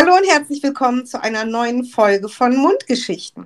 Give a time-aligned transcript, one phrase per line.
[0.00, 3.44] Hallo und herzlich willkommen zu einer neuen Folge von Mundgeschichten.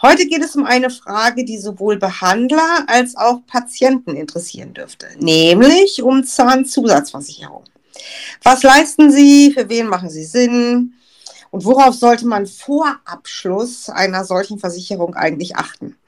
[0.00, 6.02] Heute geht es um eine Frage, die sowohl Behandler als auch Patienten interessieren dürfte, nämlich
[6.02, 7.64] um Zahnzusatzversicherung.
[8.42, 9.52] Was leisten Sie?
[9.52, 10.94] Für wen machen Sie Sinn?
[11.50, 15.98] Und worauf sollte man vor Abschluss einer solchen Versicherung eigentlich achten?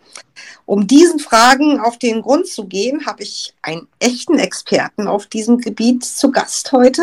[0.67, 5.59] Um diesen Fragen auf den Grund zu gehen, habe ich einen echten Experten auf diesem
[5.59, 7.03] Gebiet zu Gast heute,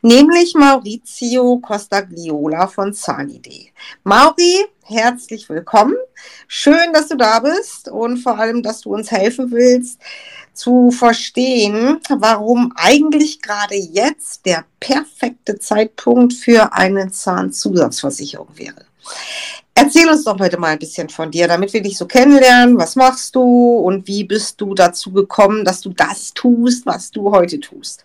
[0.00, 3.72] nämlich Maurizio Costagliola von Zahnidee.
[4.04, 5.96] Mauri, herzlich willkommen.
[6.46, 10.00] Schön, dass du da bist und vor allem, dass du uns helfen willst,
[10.52, 18.84] zu verstehen, warum eigentlich gerade jetzt der perfekte Zeitpunkt für eine Zahnzusatzversicherung wäre.
[19.74, 22.78] Erzähl uns doch heute mal ein bisschen von dir, damit wir dich so kennenlernen.
[22.78, 27.30] Was machst du und wie bist du dazu gekommen, dass du das tust, was du
[27.32, 28.04] heute tust?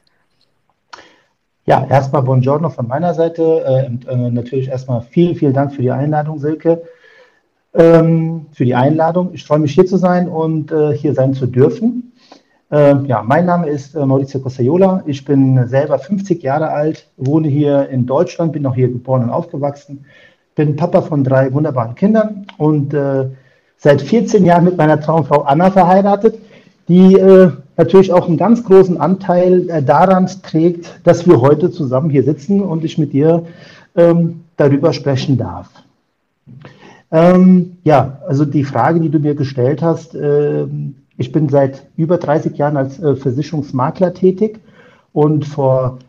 [1.66, 3.90] Ja, erstmal Buongiorno von meiner Seite.
[4.08, 6.84] Äh, äh, natürlich erstmal vielen, vielen Dank für die Einladung, Silke.
[7.74, 9.34] Ähm, für die Einladung.
[9.34, 12.14] Ich freue mich hier zu sein und äh, hier sein zu dürfen.
[12.72, 15.04] Ähm, ja, mein Name ist äh, Maurizio Costaiola.
[15.08, 19.30] Ich bin selber 50 Jahre alt, wohne hier in Deutschland, bin auch hier geboren und
[19.30, 20.06] aufgewachsen
[20.56, 23.28] bin Papa von drei wunderbaren Kindern und äh,
[23.78, 26.40] seit 14 Jahren mit meiner Traumfrau Anna verheiratet,
[26.88, 32.10] die äh, natürlich auch einen ganz großen Anteil äh, daran trägt, dass wir heute zusammen
[32.10, 33.46] hier sitzen und ich mit dir
[33.96, 35.70] ähm, darüber sprechen darf.
[37.12, 40.66] Ähm, ja, also die Frage, die du mir gestellt hast, äh,
[41.18, 44.60] ich bin seit über 30 Jahren als äh, Versicherungsmakler tätig
[45.14, 46.00] und vor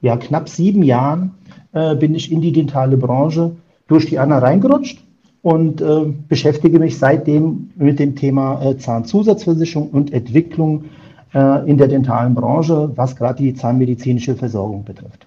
[0.00, 1.32] ja, knapp sieben Jahren
[1.72, 3.52] äh, bin ich in die dentale Branche
[3.86, 5.02] durch die Anna reingerutscht
[5.42, 10.86] und äh, beschäftige mich seitdem mit dem Thema äh, Zahnzusatzversicherung und Entwicklung
[11.34, 15.26] äh, in der dentalen Branche, was gerade die zahnmedizinische Versorgung betrifft.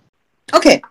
[0.51, 0.81] Okay.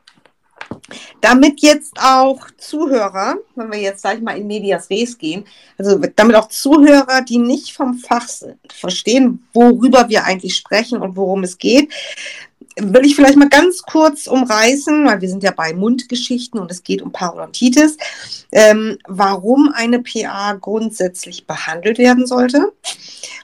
[1.21, 5.45] Damit jetzt auch Zuhörer, wenn wir jetzt, sag ich mal, in Medias Res gehen,
[5.79, 11.17] also damit auch Zuhörer, die nicht vom Fach sind, verstehen, worüber wir eigentlich sprechen und
[11.17, 11.93] worum es geht,
[12.79, 16.83] will ich vielleicht mal ganz kurz umreißen, weil wir sind ja bei Mundgeschichten und es
[16.83, 17.97] geht um Parodontitis,
[18.53, 22.73] ähm, warum eine PA grundsätzlich behandelt werden sollte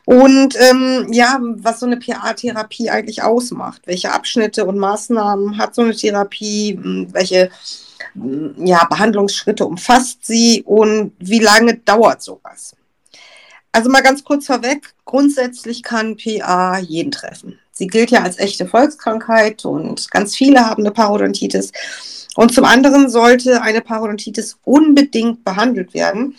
[0.04, 5.82] und ähm, ja, was so eine PA-Therapie eigentlich ausmacht, welche Abschnitte und Maßnahmen hat so
[5.82, 7.50] eine Therapie, hm, welche
[8.14, 12.76] hm, ja, Behandlungsschritte umfasst sie und wie lange dauert sowas?
[13.70, 17.58] Also mal ganz kurz vorweg, grundsätzlich kann PA jeden treffen.
[17.72, 21.72] Sie gilt ja als echte Volkskrankheit und ganz viele haben eine Parodontitis.
[22.34, 26.36] Und zum anderen sollte eine Parodontitis unbedingt behandelt werden,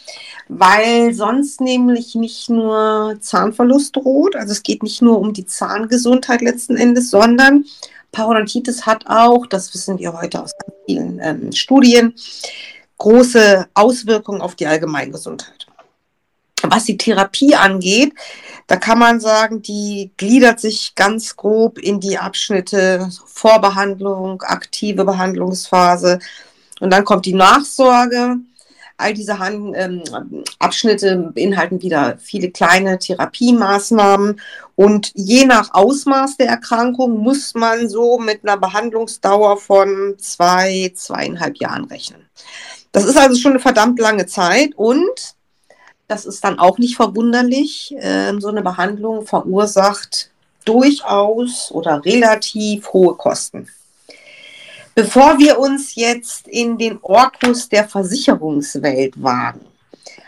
[0.47, 6.41] weil sonst nämlich nicht nur Zahnverlust droht, also es geht nicht nur um die Zahngesundheit
[6.41, 7.65] letzten Endes, sondern
[8.11, 10.51] Parodontitis hat auch, das wissen wir heute aus
[10.85, 12.13] vielen ähm, Studien,
[12.97, 15.62] große Auswirkungen auf die Allgemeingesundheit.
[16.63, 18.13] Was die Therapie angeht,
[18.67, 26.19] da kann man sagen, die gliedert sich ganz grob in die Abschnitte Vorbehandlung, aktive Behandlungsphase
[26.79, 28.37] und dann kommt die Nachsorge.
[28.95, 30.03] All diese Hand, ähm,
[30.59, 34.39] Abschnitte beinhalten wieder viele kleine Therapiemaßnahmen
[34.75, 41.57] und je nach Ausmaß der Erkrankung muss man so mit einer Behandlungsdauer von zwei, zweieinhalb
[41.57, 42.21] Jahren rechnen.
[42.91, 45.35] Das ist also schon eine verdammt lange Zeit und
[46.13, 47.95] das ist dann auch nicht verwunderlich.
[47.97, 50.29] Ähm, so eine Behandlung verursacht
[50.63, 53.67] durchaus oder relativ hohe Kosten.
[54.93, 59.61] Bevor wir uns jetzt in den Orkus der Versicherungswelt wagen,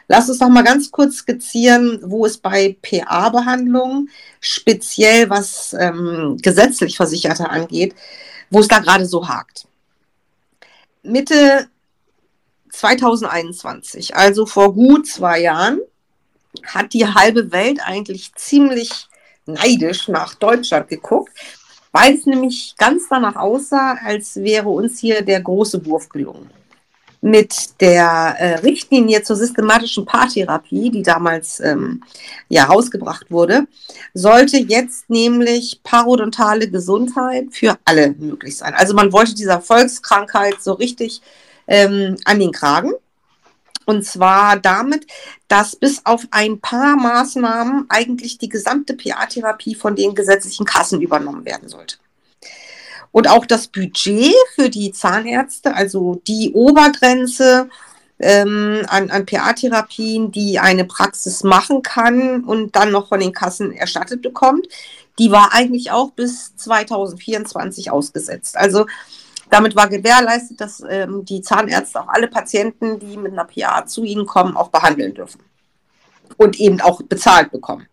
[0.07, 4.09] lass uns noch mal ganz kurz skizzieren, wo es bei PA-Behandlungen,
[4.39, 7.93] speziell was ähm, gesetzlich Versicherte angeht,
[8.49, 9.67] wo es da gerade so hakt.
[11.03, 11.69] Mitte
[12.75, 15.79] 2021, also vor gut zwei Jahren,
[16.63, 19.07] hat die halbe Welt eigentlich ziemlich
[19.45, 21.31] neidisch nach Deutschland geguckt,
[21.91, 26.49] weil es nämlich ganz danach aussah, als wäre uns hier der große Wurf gelungen.
[27.21, 32.03] Mit der äh, Richtlinie zur systematischen Paartherapie, die damals ähm,
[32.49, 33.65] ja rausgebracht wurde,
[34.13, 38.75] sollte jetzt nämlich parodontale Gesundheit für alle möglich sein.
[38.75, 41.21] Also man wollte dieser Volkskrankheit so richtig
[41.67, 42.93] ähm, an den Kragen.
[43.85, 45.05] Und zwar damit,
[45.47, 51.45] dass bis auf ein paar Maßnahmen eigentlich die gesamte PA-Therapie von den gesetzlichen Kassen übernommen
[51.45, 51.97] werden sollte.
[53.11, 57.69] Und auch das Budget für die Zahnärzte, also die Obergrenze
[58.19, 63.71] ähm, an, an PA-Therapien, die eine Praxis machen kann und dann noch von den Kassen
[63.71, 64.67] erstattet bekommt,
[65.19, 68.57] die war eigentlich auch bis 2024 ausgesetzt.
[68.57, 68.85] Also
[69.49, 74.03] Damit war gewährleistet, dass ähm, die Zahnärzte auch alle Patienten, die mit einer PA zu
[74.03, 75.41] ihnen kommen, auch behandeln dürfen
[76.37, 77.87] und eben auch bezahlt bekommen.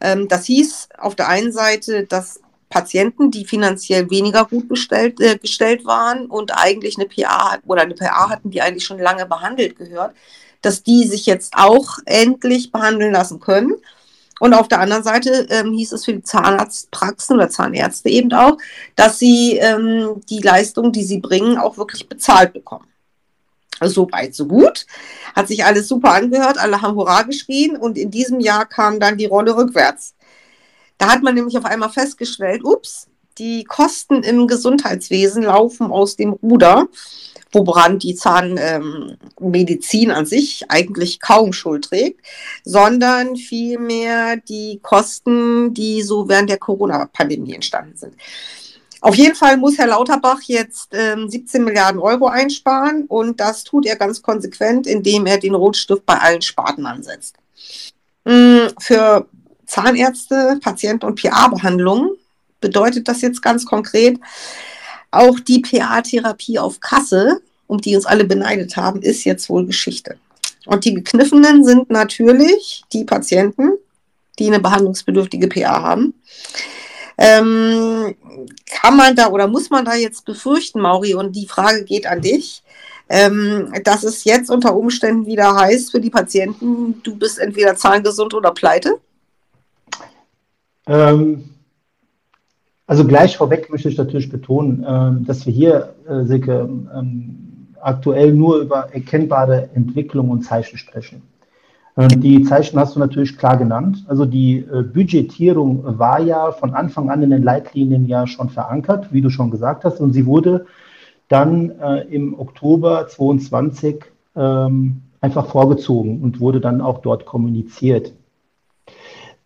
[0.00, 2.40] Ähm, das hieß auf der einen Seite, dass
[2.70, 7.94] Patienten, die finanziell weniger gut bestellt, äh, gestellt waren und eigentlich eine PA oder eine
[7.94, 10.14] PA hatten, die eigentlich schon lange behandelt gehört,
[10.62, 13.74] dass die sich jetzt auch endlich behandeln lassen können.
[14.40, 18.56] Und auf der anderen Seite ähm, hieß es für die Zahnarztpraxen oder Zahnärzte eben auch,
[18.96, 22.86] dass sie ähm, die Leistung, die sie bringen, auch wirklich bezahlt bekommen.
[23.82, 24.86] So weit, so gut.
[25.36, 29.18] Hat sich alles super angehört, alle haben Hurra geschrien und in diesem Jahr kam dann
[29.18, 30.14] die Rolle rückwärts.
[30.96, 36.32] Da hat man nämlich auf einmal festgestellt, ups, die Kosten im Gesundheitswesen laufen aus dem
[36.32, 36.88] Ruder,
[37.52, 42.20] woran die Zahnmedizin ähm, an sich eigentlich kaum Schuld trägt,
[42.64, 48.14] sondern vielmehr die Kosten, die so während der Corona-Pandemie entstanden sind.
[49.02, 53.86] Auf jeden Fall muss Herr Lauterbach jetzt ähm, 17 Milliarden Euro einsparen und das tut
[53.86, 57.36] er ganz konsequent, indem er den Rotstift bei allen Sparten ansetzt.
[58.24, 59.26] Mm, für
[59.66, 62.10] Zahnärzte, Patienten und PA-Behandlungen
[62.60, 64.20] bedeutet das jetzt ganz konkret.
[65.10, 70.16] Auch die PA-Therapie auf Kasse, um die uns alle beneidet haben, ist jetzt wohl Geschichte.
[70.66, 73.72] Und die Gekniffenen sind natürlich die Patienten,
[74.38, 76.14] die eine behandlungsbedürftige PA haben.
[77.18, 78.14] Ähm,
[78.66, 82.22] kann man da oder muss man da jetzt befürchten, Mauri, und die Frage geht an
[82.22, 82.62] dich,
[83.10, 88.32] ähm, dass es jetzt unter Umständen wieder heißt für die Patienten, du bist entweder zahngesund
[88.32, 89.00] oder pleite?
[90.86, 91.50] Ähm,
[92.90, 98.32] also gleich vorweg möchte ich natürlich betonen, äh, dass wir hier, äh, Silke, ähm, aktuell
[98.34, 101.22] nur über erkennbare Entwicklung und Zeichen sprechen.
[101.96, 104.04] Ähm, die Zeichen hast du natürlich klar genannt.
[104.08, 109.12] Also die äh, Budgetierung war ja von Anfang an in den Leitlinien ja schon verankert,
[109.12, 110.66] wie du schon gesagt hast, und sie wurde
[111.28, 114.04] dann äh, im Oktober 22
[114.34, 118.14] ähm, einfach vorgezogen und wurde dann auch dort kommuniziert.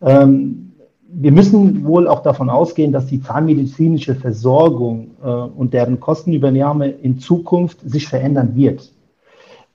[0.01, 0.64] Ähm,
[1.07, 7.19] wir müssen wohl auch davon ausgehen, dass die zahnmedizinische Versorgung äh, und deren Kostenübernahme in
[7.19, 8.91] Zukunft sich verändern wird.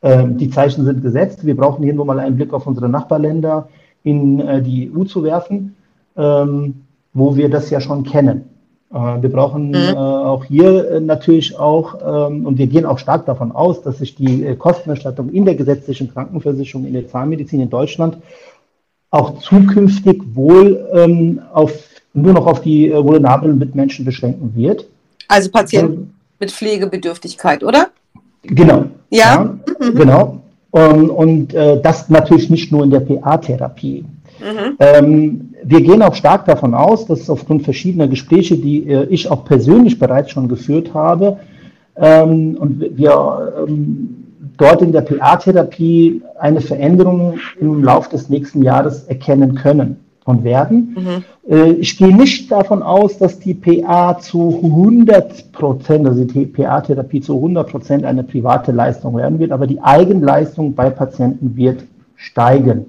[0.03, 1.45] Ähm, die Zeichen sind gesetzt.
[1.47, 3.69] Wir brauchen hier nur mal einen Blick auf unsere Nachbarländer
[4.03, 5.77] in äh, die EU zu werfen,
[6.17, 6.83] ähm,
[7.13, 8.45] wo wir das ja schon kennen.
[8.93, 9.75] Äh, wir brauchen mhm.
[9.75, 13.99] äh, auch hier äh, natürlich auch, ähm, und wir gehen auch stark davon aus, dass
[13.99, 18.19] sich die äh, Kostenerstattung in der gesetzlichen Krankenversicherung in der Zahnmedizin in Deutschland
[19.11, 21.73] auch zukünftig wohl ähm, auf,
[22.15, 24.87] nur noch auf die äh, vulnerablen Mitmenschen beschränken wird.
[25.29, 27.89] Also Patienten ähm, mit Pflegebedürftigkeit, oder?
[28.43, 28.87] Genau.
[29.11, 29.19] Ja.
[29.19, 29.95] ja mhm.
[29.95, 30.43] Genau.
[30.71, 34.05] Und, und äh, das natürlich nicht nur in der PA-Therapie.
[34.39, 34.77] Mhm.
[34.79, 39.45] Ähm, wir gehen auch stark davon aus, dass aufgrund verschiedener Gespräche, die äh, ich auch
[39.45, 41.39] persönlich bereits schon geführt habe,
[41.97, 44.20] ähm, und wir ähm,
[44.61, 50.97] dort in der PA-Therapie eine Veränderung im Laufe des nächsten Jahres erkennen können und werden.
[50.97, 51.53] Mhm.
[51.53, 57.21] Äh, ich gehe nicht davon aus, dass die PA zu 100 Prozent, also die PA-Therapie
[57.21, 61.85] zu 100 Prozent eine private Leistung werden wird, aber die Eigenleistung bei Patienten wird
[62.17, 62.87] steigen.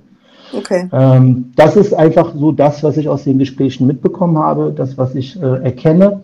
[0.53, 0.89] Okay.
[0.91, 5.15] Ähm, das ist einfach so das, was ich aus den Gesprächen mitbekommen habe, das, was
[5.15, 6.21] ich äh, erkenne.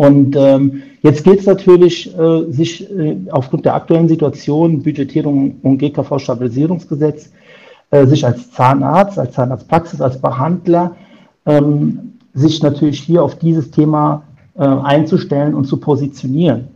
[0.00, 5.76] Und ähm, jetzt geht es natürlich, äh, sich äh, aufgrund der aktuellen Situation, Budgetierung und
[5.76, 7.30] GKV-Stabilisierungsgesetz,
[7.90, 10.96] äh, sich als Zahnarzt, als Zahnarztpraxis, als Behandler,
[11.44, 14.22] ähm, sich natürlich hier auf dieses Thema
[14.56, 16.68] äh, einzustellen und zu positionieren.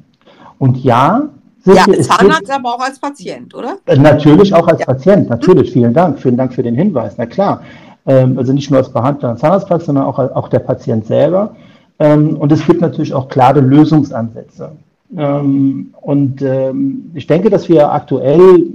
[0.58, 1.30] Und ja,
[1.64, 3.78] ja, als Zahnarzt, aber auch als Patient, oder?
[3.86, 4.84] Äh, natürlich auch als ja.
[4.84, 5.72] Patient, natürlich.
[5.72, 6.18] Vielen Dank.
[6.18, 7.14] Vielen Dank für den Hinweis.
[7.16, 7.62] Na klar.
[8.04, 11.56] Ähm, also nicht nur als Behandler und Zahnarztpraxis, sondern auch, auch der Patient selber.
[11.98, 14.72] Ähm, und es gibt natürlich auch klare Lösungsansätze.
[15.16, 18.66] Ähm, und ähm, ich denke, dass wir aktuell,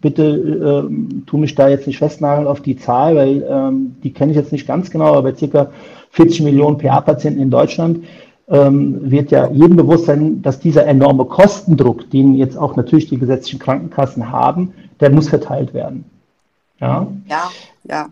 [0.00, 0.88] bitte
[1.26, 4.66] tu mich da jetzt nicht festnageln auf die Zahl, weil die kenne ich jetzt nicht
[4.66, 5.70] ganz genau, aber circa
[6.10, 8.04] 40 Millionen PA-Patienten in Deutschland
[8.46, 13.58] wird ja jedem bewusst sein, dass dieser enorme Kostendruck, den jetzt auch natürlich die gesetzlichen
[13.58, 16.04] Krankenkassen haben, der muss verteilt werden.
[16.78, 17.50] Ja, ja.
[17.88, 18.08] ja.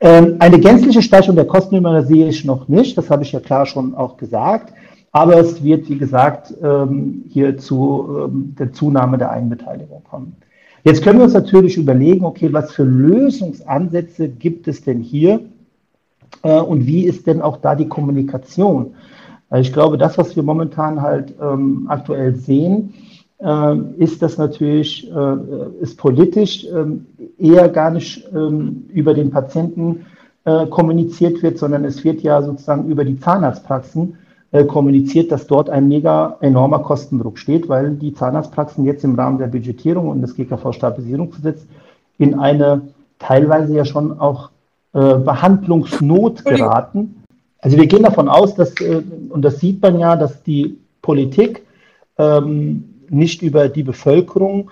[0.00, 3.66] Ähm, eine gänzliche Steigerung der Kostenübernahme sehe ich noch nicht, das habe ich ja klar
[3.66, 4.72] schon auch gesagt.
[5.12, 10.36] Aber es wird, wie gesagt, ähm, hier zu ähm, der Zunahme der Eigenbeteiligung kommen.
[10.84, 15.40] Jetzt können wir uns natürlich überlegen, okay, was für Lösungsansätze gibt es denn hier
[16.42, 18.94] äh, und wie ist denn auch da die Kommunikation?
[19.52, 21.34] Ich glaube, das, was wir momentan halt
[21.88, 22.94] aktuell sehen,
[23.96, 25.36] ist das natürlich, äh,
[25.80, 27.06] ist politisch ähm,
[27.38, 30.04] eher gar nicht ähm, über den Patienten
[30.44, 34.18] äh, kommuniziert wird, sondern es wird ja sozusagen über die Zahnarztpraxen
[34.52, 39.38] äh, kommuniziert, dass dort ein mega enormer Kostendruck steht, weil die Zahnarztpraxen jetzt im Rahmen
[39.38, 41.66] der Budgetierung und des GKV-Stabilisierungsgesetzes
[42.18, 42.82] in eine
[43.18, 44.50] teilweise ja schon auch
[44.92, 47.22] Behandlungsnot geraten.
[47.60, 48.74] Also wir gehen davon aus, dass,
[49.28, 51.64] und das sieht man ja, dass die Politik
[52.18, 54.70] ähm, nicht über die Bevölkerung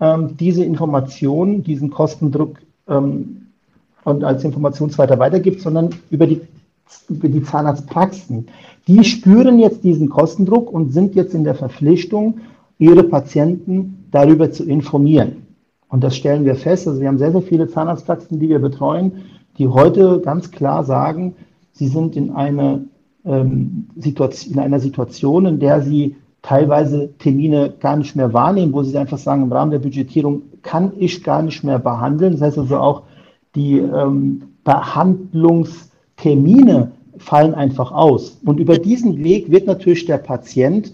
[0.00, 3.46] ähm, diese Informationen, diesen Kostendruck ähm,
[4.04, 6.40] und als Information weiter weitergibt, sondern über die,
[7.08, 8.48] über die Zahnarztpraxen.
[8.86, 12.40] Die spüren jetzt diesen Kostendruck und sind jetzt in der Verpflichtung,
[12.78, 15.46] ihre Patienten darüber zu informieren.
[15.88, 16.88] Und das stellen wir fest.
[16.88, 19.12] Also wir haben sehr, sehr viele Zahnarztpraxen, die wir betreuen,
[19.58, 21.36] die heute ganz klar sagen,
[21.72, 22.84] sie sind in, eine,
[23.24, 28.82] ähm, Situation, in einer Situation, in der sie teilweise Termine gar nicht mehr wahrnehmen, wo
[28.82, 32.32] sie einfach sagen, im Rahmen der Budgetierung kann ich gar nicht mehr behandeln.
[32.32, 33.04] Das heißt also auch,
[33.54, 38.38] die ähm, Behandlungstermine fallen einfach aus.
[38.44, 40.92] Und über diesen Weg wird natürlich der Patient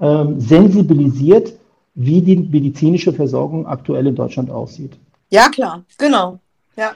[0.00, 1.54] ähm, sensibilisiert,
[1.94, 4.98] wie die medizinische Versorgung aktuell in Deutschland aussieht.
[5.30, 6.40] Ja, klar, genau.
[6.76, 6.90] Ja.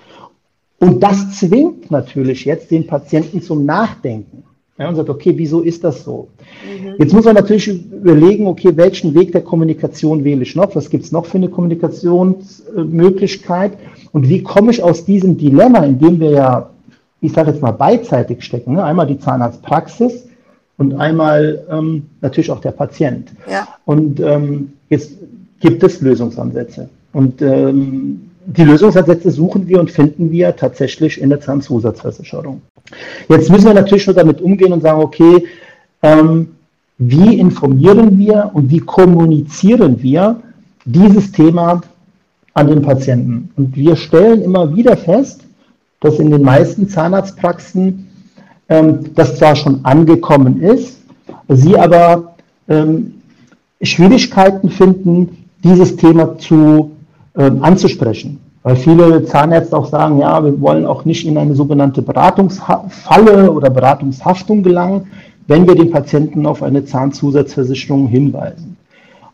[0.78, 4.43] Und das zwingt natürlich jetzt den Patienten zum Nachdenken.
[4.76, 6.26] Ja, und sagt, okay, wieso ist das so?
[6.66, 6.96] Mhm.
[6.98, 10.74] Jetzt muss man natürlich überlegen, okay, welchen Weg der Kommunikation wähle ich noch?
[10.74, 13.74] Was gibt es noch für eine Kommunikationsmöglichkeit?
[14.10, 16.70] Und wie komme ich aus diesem Dilemma, in dem wir ja,
[17.20, 18.82] ich sage jetzt mal, beidseitig stecken, ne?
[18.82, 20.26] einmal die Zahnarztpraxis
[20.76, 23.30] und einmal ähm, natürlich auch der Patient.
[23.48, 23.68] Ja.
[23.84, 25.12] Und ähm, jetzt
[25.60, 26.88] gibt es Lösungsansätze.
[27.12, 32.60] Und ähm, die Lösungsansätze suchen wir und finden wir tatsächlich in der Zahnzusatzversicherung.
[33.28, 35.44] Jetzt müssen wir natürlich nur damit umgehen und sagen, okay,
[36.02, 36.48] ähm,
[36.98, 40.40] wie informieren wir und wie kommunizieren wir
[40.84, 41.82] dieses Thema
[42.52, 43.50] an den Patienten?
[43.56, 45.44] Und wir stellen immer wieder fest,
[46.00, 48.08] dass in den meisten Zahnarztpraxen
[48.68, 51.00] ähm, das zwar schon angekommen ist,
[51.48, 52.34] sie aber
[52.68, 53.14] ähm,
[53.82, 56.92] Schwierigkeiten finden, dieses Thema zu
[57.36, 58.38] ähm, anzusprechen.
[58.64, 63.68] Weil viele Zahnärzte auch sagen, ja, wir wollen auch nicht in eine sogenannte Beratungsfalle oder
[63.68, 65.06] Beratungshaftung gelangen,
[65.46, 68.78] wenn wir den Patienten auf eine Zahnzusatzversicherung hinweisen.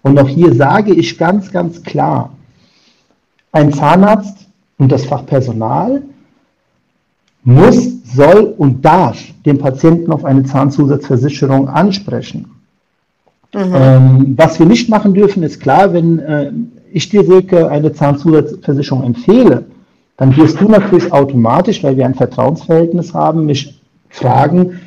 [0.03, 2.31] Und auch hier sage ich ganz, ganz klar,
[3.53, 6.03] ein Zahnarzt und das Fachpersonal
[7.45, 12.51] muss, soll und darf den Patienten auf eine Zahnzusatzversicherung ansprechen.
[13.55, 13.75] Mhm.
[13.75, 16.53] Ähm, was wir nicht machen dürfen, ist klar, wenn äh,
[16.93, 19.65] ich dir, Silke, eine Zahnzusatzversicherung empfehle,
[20.17, 23.81] dann wirst du natürlich automatisch, weil wir ein Vertrauensverhältnis haben, mich
[24.11, 24.81] fragen,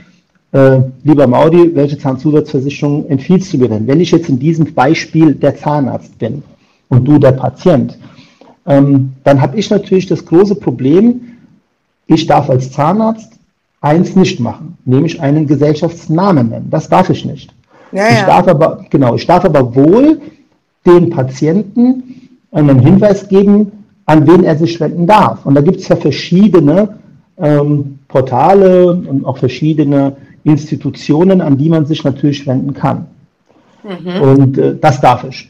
[0.52, 3.88] äh, lieber Maudi, welche Zahnzusatzversicherung empfiehlst du mir denn?
[3.88, 6.44] Wenn ich jetzt in diesem Beispiel der Zahnarzt bin
[6.90, 7.98] und du der Patient,
[8.68, 11.22] ähm, dann habe ich natürlich das große Problem,
[12.06, 13.34] ich darf als Zahnarzt
[13.82, 16.68] eins nicht machen, nämlich einen Gesellschaftsnamen nennen.
[16.70, 17.52] Das darf ich nicht.
[17.92, 20.22] Ja, ich darf aber, genau, ich darf aber wohl
[20.86, 23.72] den Patienten einen Hinweis geben,
[24.06, 25.46] an wen er sich wenden darf.
[25.46, 27.00] Und da gibt es ja verschiedene
[27.38, 33.08] ähm, Portale und auch verschiedene Institutionen, an die man sich natürlich wenden kann.
[33.84, 34.22] Mhm.
[34.22, 35.50] Und äh, das darf ich.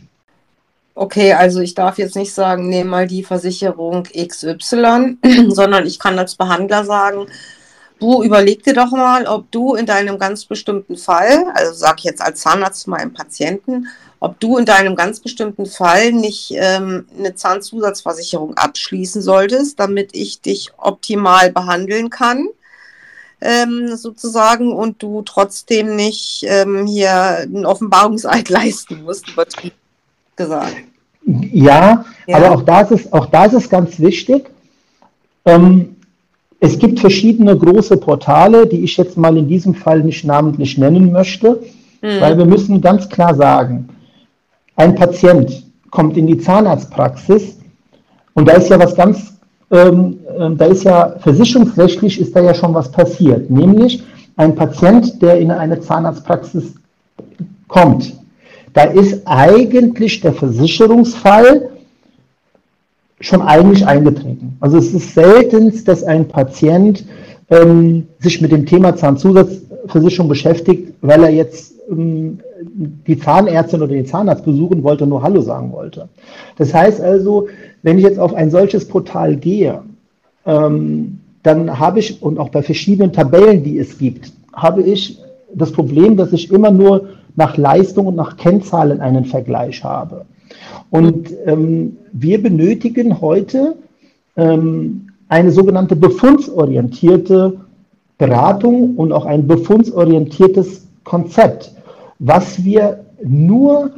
[0.95, 5.17] Okay, also ich darf jetzt nicht sagen, nehme mal die Versicherung XY,
[5.49, 7.25] sondern ich kann als Behandler sagen,
[7.99, 12.03] du überleg dir doch mal, ob du in deinem ganz bestimmten Fall, also sage ich
[12.03, 13.87] jetzt als Zahnarzt mal im Patienten,
[14.23, 20.39] ob du in deinem ganz bestimmten Fall nicht ähm, eine Zahnzusatzversicherung abschließen solltest, damit ich
[20.39, 22.47] dich optimal behandeln kann,
[23.41, 29.75] ähm, sozusagen, und du trotzdem nicht ähm, hier einen Offenbarungseid leisten musst, übertrieben
[30.37, 30.77] gesagt.
[31.25, 34.45] Ja, ja, aber auch das ist, auch das ist ganz wichtig.
[35.43, 35.97] Ähm,
[36.61, 41.11] es gibt verschiedene große Portale, die ich jetzt mal in diesem Fall nicht namentlich nennen
[41.11, 41.61] möchte,
[42.01, 42.21] mhm.
[42.21, 43.89] weil wir müssen ganz klar sagen,
[44.75, 47.57] ein Patient kommt in die Zahnarztpraxis
[48.33, 49.37] und da ist ja was ganz,
[49.71, 54.03] ähm, äh, da ist ja versicherungsrechtlich ist da ja schon was passiert, nämlich
[54.35, 56.73] ein Patient, der in eine Zahnarztpraxis
[57.67, 58.13] kommt,
[58.73, 61.69] da ist eigentlich der Versicherungsfall
[63.19, 64.57] schon eigentlich eingetreten.
[64.59, 67.05] Also es ist selten, dass ein Patient
[67.49, 72.39] ähm, sich mit dem Thema Zahnzusatzversicherung beschäftigt, weil er jetzt ähm,
[73.07, 76.09] die Zahnärztin oder den Zahnarzt besuchen wollte, nur Hallo sagen wollte.
[76.57, 77.47] Das heißt also,
[77.81, 79.81] wenn ich jetzt auf ein solches Portal gehe,
[80.45, 85.19] ähm, dann habe ich, und auch bei verschiedenen Tabellen, die es gibt, habe ich
[85.53, 90.25] das Problem, dass ich immer nur nach Leistung und nach Kennzahlen einen Vergleich habe.
[90.89, 93.75] Und ähm, wir benötigen heute
[94.37, 97.59] ähm, eine sogenannte befundsorientierte
[98.17, 101.73] Beratung und auch ein befundsorientiertes Konzept,
[102.25, 103.91] was wir nur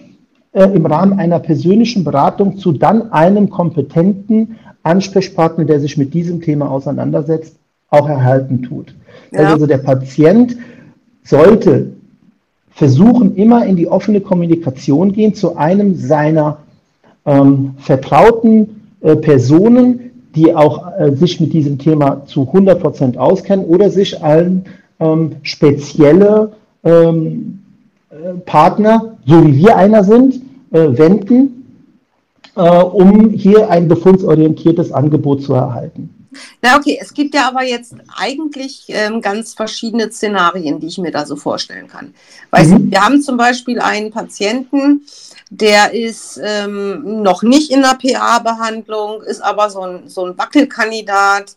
[0.52, 6.42] äh, im Rahmen einer persönlichen Beratung zu dann einem kompetenten Ansprechpartner, der sich mit diesem
[6.42, 7.56] Thema auseinandersetzt,
[7.90, 8.96] auch erhalten tut.
[9.32, 9.50] Ja.
[9.50, 10.58] Also der Patient
[11.24, 11.92] sollte
[12.72, 16.58] versuchen, immer in die offene Kommunikation gehen zu einem seiner
[17.26, 23.66] ähm, vertrauten äh, Personen, die auch äh, sich mit diesem Thema zu 100 Prozent auskennen
[23.66, 24.66] oder sich an
[25.00, 26.54] ähm, spezielle
[26.84, 27.65] ähm, äh,
[28.46, 30.36] Partner, so wie wir einer sind,
[30.72, 31.90] äh, wenden,
[32.56, 36.10] äh, um hier ein befundsorientiertes Angebot zu erhalten.
[36.62, 41.12] Na okay, es gibt ja aber jetzt eigentlich ähm, ganz verschiedene Szenarien, die ich mir
[41.12, 42.14] da so vorstellen kann.
[42.52, 42.92] Weißt mhm.
[42.92, 45.06] wir haben zum Beispiel einen Patienten,
[45.50, 51.56] der ist ähm, noch nicht in der PA-Behandlung, ist aber so ein, so ein Wackelkandidat,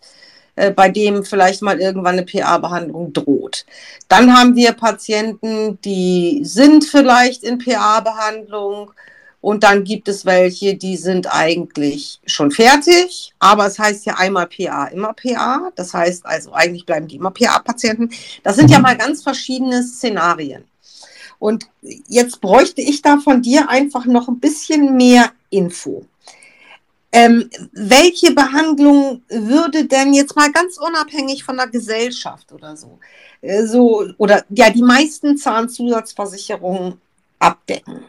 [0.58, 3.64] äh, bei dem vielleicht mal irgendwann eine PA-Behandlung droht.
[4.08, 8.90] Dann haben wir Patienten, die sind vielleicht in PA-Behandlung
[9.40, 14.48] und dann gibt es welche, die sind eigentlich schon fertig, aber es heißt ja einmal
[14.48, 15.70] PA, immer PA.
[15.76, 18.10] Das heißt also, eigentlich bleiben die immer PA-Patienten.
[18.42, 18.82] Das sind ja mhm.
[18.82, 20.64] mal ganz verschiedene Szenarien.
[21.38, 21.66] Und
[22.08, 26.04] jetzt bräuchte ich da von dir einfach noch ein bisschen mehr Info.
[27.10, 32.98] Ähm, welche Behandlung würde denn jetzt mal ganz unabhängig von der Gesellschaft oder so,
[33.40, 37.00] äh, so oder ja, die meisten Zahnzusatzversicherungen
[37.38, 38.04] abdecken?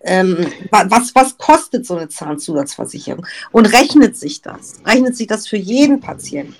[0.00, 3.26] Ähm, was, was kostet so eine Zahnzusatzversicherung?
[3.52, 4.80] Und rechnet sich das?
[4.86, 6.54] Rechnet sich das für jeden Patienten?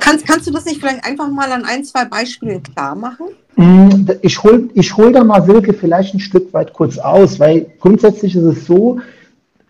[0.00, 3.28] Kannst, kannst du das nicht vielleicht einfach mal an ein, zwei Beispielen klar machen?
[3.56, 7.70] Mm, ich hole ich hol da mal Silke vielleicht ein Stück weit kurz aus, weil
[7.80, 9.00] grundsätzlich ist es so,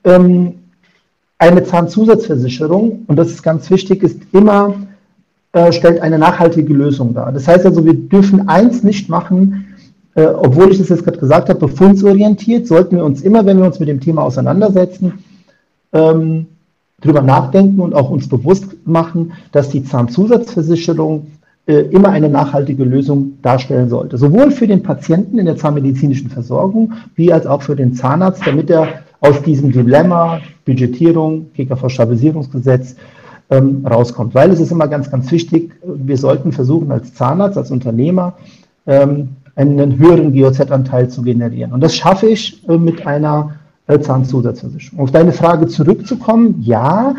[0.05, 0.58] ähm,
[1.39, 4.75] eine Zahnzusatzversicherung, und das ist ganz wichtig, ist immer,
[5.53, 7.33] äh, stellt eine nachhaltige Lösung dar.
[7.33, 9.67] Das heißt also, wir dürfen eins nicht machen,
[10.15, 13.67] äh, obwohl ich das jetzt gerade gesagt habe, befundsorientiert, sollten wir uns immer, wenn wir
[13.67, 15.25] uns mit dem Thema auseinandersetzen,
[15.93, 16.47] ähm,
[17.01, 21.29] darüber nachdenken und auch uns bewusst machen, dass die Zahnzusatzversicherung
[21.67, 24.19] äh, immer eine nachhaltige Lösung darstellen sollte.
[24.19, 28.71] Sowohl für den Patienten in der zahnmedizinischen Versorgung, wie als auch für den Zahnarzt, damit
[28.71, 28.89] er
[29.21, 32.97] aus diesem Dilemma Budgetierung, GKV-Stabilisierungsgesetz
[33.51, 34.35] ähm, rauskommt.
[34.35, 38.35] Weil es ist immer ganz, ganz wichtig, wir sollten versuchen, als Zahnarzt, als Unternehmer,
[38.87, 41.73] ähm, einen höheren GOZ-Anteil zu generieren.
[41.73, 43.55] Und das schaffe ich äh, mit einer
[43.89, 45.01] äh, Zahnzusatzversicherung.
[45.01, 47.15] Auf deine Frage zurückzukommen, ja,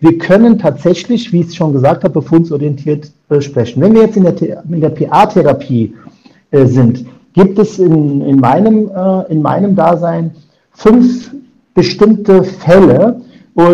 [0.00, 3.80] wir können tatsächlich, wie ich es schon gesagt habe, befundsorientiert äh, sprechen.
[3.80, 5.94] Wenn wir jetzt in der, der PA-Therapie
[6.50, 10.32] äh, sind, gibt es in, in, meinem, äh, in meinem Dasein
[10.72, 11.30] fünf
[11.74, 13.20] bestimmte Fälle,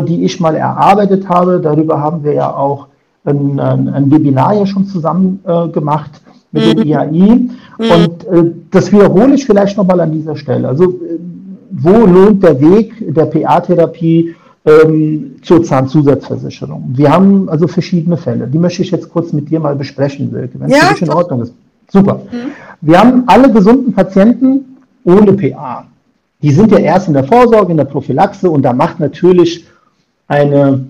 [0.07, 1.61] die ich mal erarbeitet habe.
[1.61, 2.89] Darüber haben wir ja auch
[3.25, 6.21] ein, ein, Webinar ja schon zusammen äh, gemacht
[6.53, 6.81] mit mhm.
[6.81, 7.09] dem IAI.
[7.09, 7.51] Mhm.
[7.79, 10.69] Und äh, das wiederhole ich vielleicht nochmal an dieser Stelle.
[10.69, 11.19] Also äh,
[11.71, 14.35] wo lohnt der Weg der PA-Therapie
[14.65, 16.91] ähm, zur Zahnzusatzversicherung?
[16.95, 18.47] Wir haben also verschiedene Fälle.
[18.47, 21.03] Die möchte ich jetzt kurz mit dir mal besprechen, Silke, wenn es ja, für dich
[21.03, 21.53] in Ordnung ist.
[21.91, 22.15] Super.
[22.31, 22.51] Mhm.
[22.81, 25.87] Wir haben alle gesunden Patienten ohne PA.
[26.43, 29.65] Die sind ja erst in der Vorsorge, in der Prophylaxe und da macht natürlich
[30.29, 30.87] eine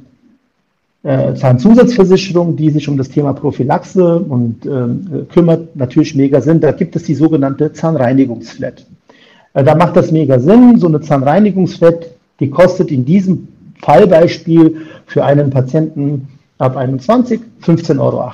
[1.02, 6.60] äh, Zahnzusatzversicherung, die sich um das Thema Prophylaxe und äh, kümmert, natürlich mega Sinn.
[6.60, 8.84] Da gibt es die sogenannte Zahnreinigungsflat.
[9.54, 10.78] Äh, da macht das mega Sinn.
[10.78, 12.08] So eine Zahnreinigungsflat,
[12.40, 13.48] die kostet in diesem
[13.80, 18.32] Fallbeispiel für einen Patienten ab 21 15,80 Euro.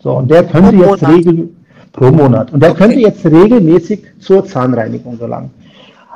[0.00, 1.56] So, und der könnte pro jetzt regeln
[1.92, 2.52] pro Monat.
[2.52, 2.84] Und der okay.
[2.84, 5.50] könnte jetzt regelmäßig zur Zahnreinigung gelangen.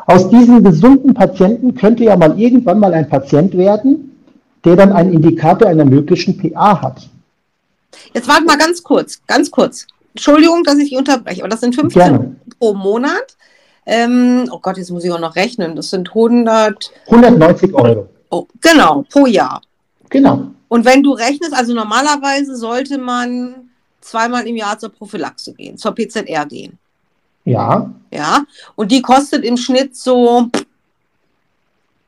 [0.07, 4.15] Aus diesen gesunden Patienten könnte ja mal irgendwann mal ein Patient werden,
[4.65, 7.09] der dann einen Indikator einer möglichen PA hat.
[8.13, 9.87] Jetzt warte mal ganz kurz, ganz kurz.
[10.15, 12.37] Entschuldigung, dass ich unterbreche, aber das sind 15 Gerne.
[12.59, 13.37] pro Monat.
[13.87, 15.77] Ähm, oh Gott, jetzt muss ich auch noch rechnen.
[15.77, 16.91] Das sind 100.
[17.07, 18.09] 190 Euro.
[18.31, 19.61] Oh, genau, pro Jahr.
[20.11, 20.49] Genau.
[20.69, 25.95] Und wenn du rechnest, also normalerweise sollte man zweimal im Jahr zur Prophylaxe gehen, zur
[25.95, 26.79] PZR gehen.
[27.45, 27.91] Ja.
[28.11, 28.45] Ja,
[28.77, 30.49] und die kostet im Schnitt so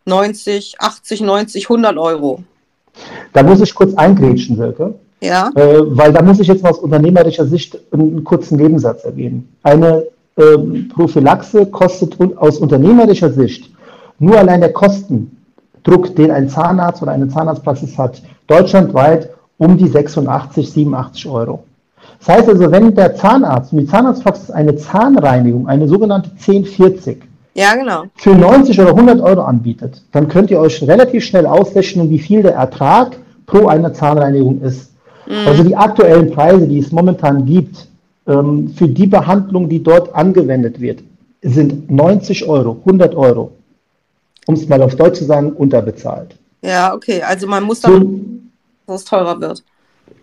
[0.04, 2.42] 90, 80, 90, 100 Euro.
[3.32, 4.94] Da muss ich kurz eingrätschen, Silke.
[5.20, 5.50] Ja.
[5.54, 9.48] Äh, weil da muss ich jetzt mal aus unternehmerischer Sicht einen kurzen Nebensatz erwähnen.
[9.62, 13.70] Eine ähm, Prophylaxe kostet aus unternehmerischer Sicht
[14.18, 20.70] nur allein der Kostendruck, den ein Zahnarzt oder eine Zahnarztpraxis hat, deutschlandweit um die 86,
[20.70, 21.64] 87 Euro.
[22.18, 27.18] Das heißt also, wenn der Zahnarzt und die Zahnarztpraxis eine Zahnreinigung, eine sogenannte 1040,
[27.54, 28.04] ja, genau.
[28.16, 32.42] für 90 oder 100 Euro anbietet, dann könnt ihr euch relativ schnell ausrechnen, wie viel
[32.42, 33.16] der Ertrag
[33.46, 34.92] pro einer Zahnreinigung ist.
[35.26, 35.46] Mhm.
[35.46, 37.88] Also die aktuellen Preise, die es momentan gibt,
[38.26, 41.02] ähm, für die Behandlung, die dort angewendet wird,
[41.42, 43.52] sind 90 Euro, 100 Euro,
[44.46, 46.36] um es mal auf Deutsch zu sagen, unterbezahlt.
[46.62, 48.20] Ja, okay, also man muss dann, so,
[48.86, 49.62] dass es teurer wird.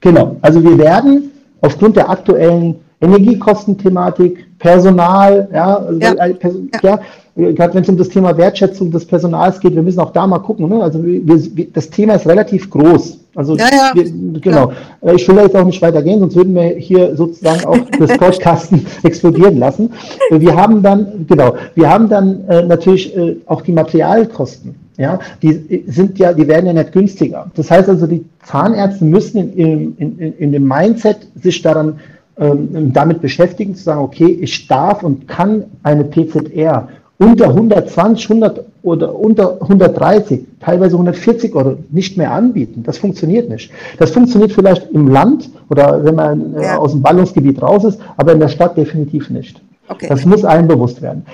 [0.01, 1.31] Genau, also wir werden
[1.63, 6.13] aufgrund der aktuellen Energiekostenthematik, Personal, ja, ja.
[6.15, 6.81] ja.
[6.83, 6.99] ja
[7.35, 10.39] gerade wenn es um das Thema Wertschätzung des Personals geht, wir müssen auch da mal
[10.39, 10.69] gucken.
[10.69, 10.81] Ne?
[10.81, 13.17] Also wir, wir, das Thema ist relativ groß.
[13.35, 13.91] Also ja, ja.
[13.93, 14.05] Wir,
[14.39, 14.71] genau.
[15.01, 15.13] Ja.
[15.13, 18.85] Ich will da jetzt auch nicht weitergehen, sonst würden wir hier sozusagen auch das Podcasten
[19.03, 19.91] explodieren lassen.
[20.29, 24.82] Wir haben dann, genau, wir haben dann äh, natürlich äh, auch die Materialkosten.
[24.97, 27.49] Ja, die sind ja, die werden ja nicht günstiger.
[27.55, 31.99] Das heißt also, die Zahnärzte müssen in, in, in, in dem Mindset sich daran
[32.37, 38.65] ähm, damit beschäftigen, zu sagen, okay, ich darf und kann eine PZR unter 120, 100
[38.81, 42.83] oder unter 130, teilweise 140 Euro nicht mehr anbieten.
[42.83, 43.71] Das funktioniert nicht.
[43.97, 46.77] Das funktioniert vielleicht im Land oder wenn man äh, ja.
[46.77, 49.61] aus dem Ballungsgebiet raus ist, aber in der Stadt definitiv nicht.
[49.87, 50.07] Okay.
[50.09, 51.25] Das muss allen bewusst werden.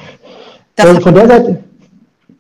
[0.76, 1.60] Äh, von der Seite.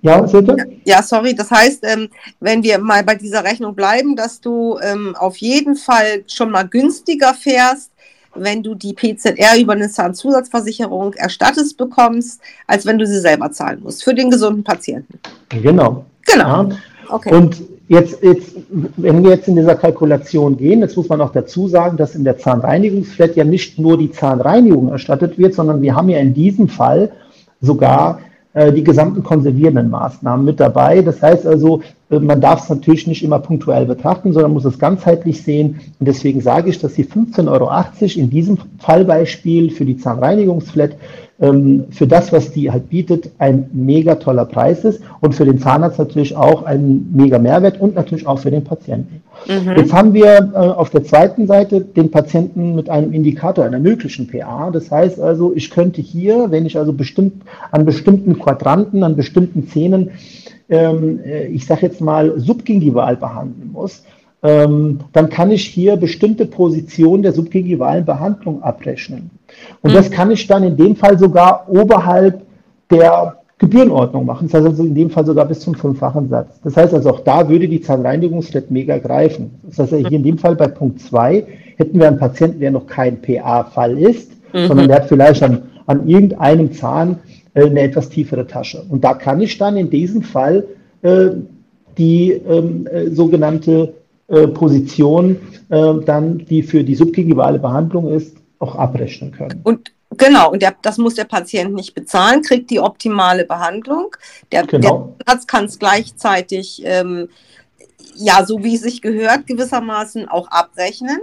[0.02, 0.56] Ja, Silke?
[0.86, 1.36] Ja, sorry.
[1.36, 2.10] Das heißt, ähm,
[2.40, 6.64] wenn wir mal bei dieser Rechnung bleiben, dass du ähm, auf jeden Fall schon mal
[6.64, 7.92] günstiger fährst,
[8.36, 13.82] wenn du die PZR über eine Zahnzusatzversicherung erstattet bekommst, als wenn du sie selber zahlen
[13.84, 15.20] musst, für den gesunden Patienten.
[15.50, 16.06] Genau.
[16.26, 16.64] Genau.
[16.64, 16.70] Ja.
[17.10, 17.34] Okay.
[17.34, 21.68] Und jetzt, jetzt, wenn wir jetzt in dieser Kalkulation gehen, jetzt muss man auch dazu
[21.68, 26.08] sagen, dass in der Zahnreinigungsflat ja nicht nur die Zahnreinigung erstattet wird, sondern wir haben
[26.08, 27.12] ja in diesem Fall
[27.62, 28.22] sogar
[28.54, 31.02] die gesamten konservierenden Maßnahmen mit dabei.
[31.02, 34.80] Das heißt also, äh, man darf es natürlich nicht immer punktuell betrachten, sondern muss es
[34.80, 35.80] ganzheitlich sehen.
[36.00, 37.70] Und deswegen sage ich, dass die 15,80 Euro
[38.20, 40.96] in diesem Fallbeispiel für die Zahnreinigungsflat
[41.42, 45.60] ähm, für das, was die halt bietet, ein mega toller Preis ist und für den
[45.60, 49.22] Zahnarzt natürlich auch ein mega Mehrwert und natürlich auch für den Patienten.
[49.48, 49.78] Mhm.
[49.78, 54.28] Jetzt haben wir äh, auf der zweiten Seite den Patienten mit einem Indikator einer möglichen
[54.28, 54.70] PA.
[54.72, 59.68] Das heißt also, ich könnte hier, wenn ich also bestimmt an bestimmten Quadranten, an bestimmten
[59.68, 60.12] Zähnen,
[60.70, 64.04] ähm, äh, ich sage jetzt mal, subgingival behandeln muss,
[64.42, 69.32] ähm, dann kann ich hier bestimmte Positionen der subgingivalen Behandlung abrechnen.
[69.82, 69.96] Und mhm.
[69.96, 72.42] das kann ich dann in dem Fall sogar oberhalb
[72.90, 74.48] der Gebührenordnung machen.
[74.48, 76.62] Das heißt also in dem Fall sogar bis zum fünffachen Satz.
[76.64, 79.60] Das heißt also auch da würde die Zahnreinigungsflat mega greifen.
[79.64, 82.72] Das heißt also hier in dem Fall bei Punkt 2 hätten wir einen Patienten, der
[82.72, 84.68] noch kein PA-Fall ist, mhm.
[84.68, 87.18] sondern der hat vielleicht an, an irgendeinem Zahn
[87.60, 88.86] äh, eine etwas tiefere Tasche.
[88.90, 90.66] Und da kann ich dann in diesem Fall
[91.02, 91.30] äh,
[91.98, 93.94] die ähm, äh, sogenannte
[94.28, 95.38] äh, Position
[95.70, 99.60] äh, dann, die für die subgingivale Behandlung ist, auch abrechnen können.
[99.64, 104.16] Und genau, und der, das muss der Patient nicht bezahlen, kriegt die optimale Behandlung.
[104.52, 105.16] Der, genau.
[105.20, 107.30] der Arzt kann es gleichzeitig, ähm,
[108.16, 111.20] ja, so wie es sich gehört, gewissermaßen auch abrechnen.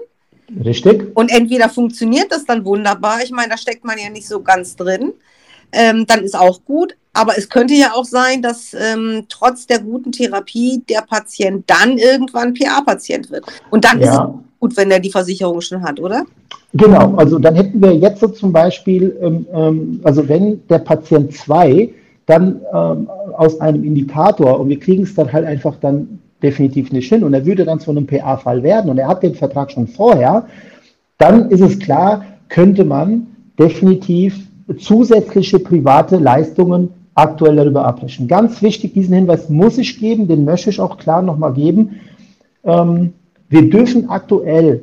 [0.65, 1.11] Richtig.
[1.15, 4.77] Und entweder funktioniert das dann wunderbar, ich meine, da steckt man ja nicht so ganz
[4.77, 5.13] drin,
[5.73, 6.97] ähm, dann ist auch gut.
[7.13, 11.97] Aber es könnte ja auch sein, dass ähm, trotz der guten Therapie der Patient dann
[11.97, 13.45] irgendwann PA-Patient wird.
[13.71, 14.07] Und dann ja.
[14.07, 14.25] ist es
[14.61, 16.25] gut, wenn er die Versicherung schon hat, oder?
[16.75, 21.33] Genau, also dann hätten wir jetzt so zum Beispiel, ähm, ähm also wenn der Patient
[21.33, 21.91] 2
[22.27, 27.09] dann ähm, aus einem Indikator, und wir kriegen es dann halt einfach dann definitiv nicht
[27.09, 29.87] hin, und er würde dann zu einem PA-Fall werden, und er hat den Vertrag schon
[29.87, 30.47] vorher,
[31.19, 34.37] dann ist es klar, könnte man definitiv
[34.79, 38.29] zusätzliche private Leistungen aktuell darüber abrechnen.
[38.29, 42.01] Ganz wichtig, diesen Hinweis muss ich geben, den möchte ich auch klar nochmal geben.
[42.65, 43.13] Ähm,
[43.49, 44.83] wir dürfen aktuell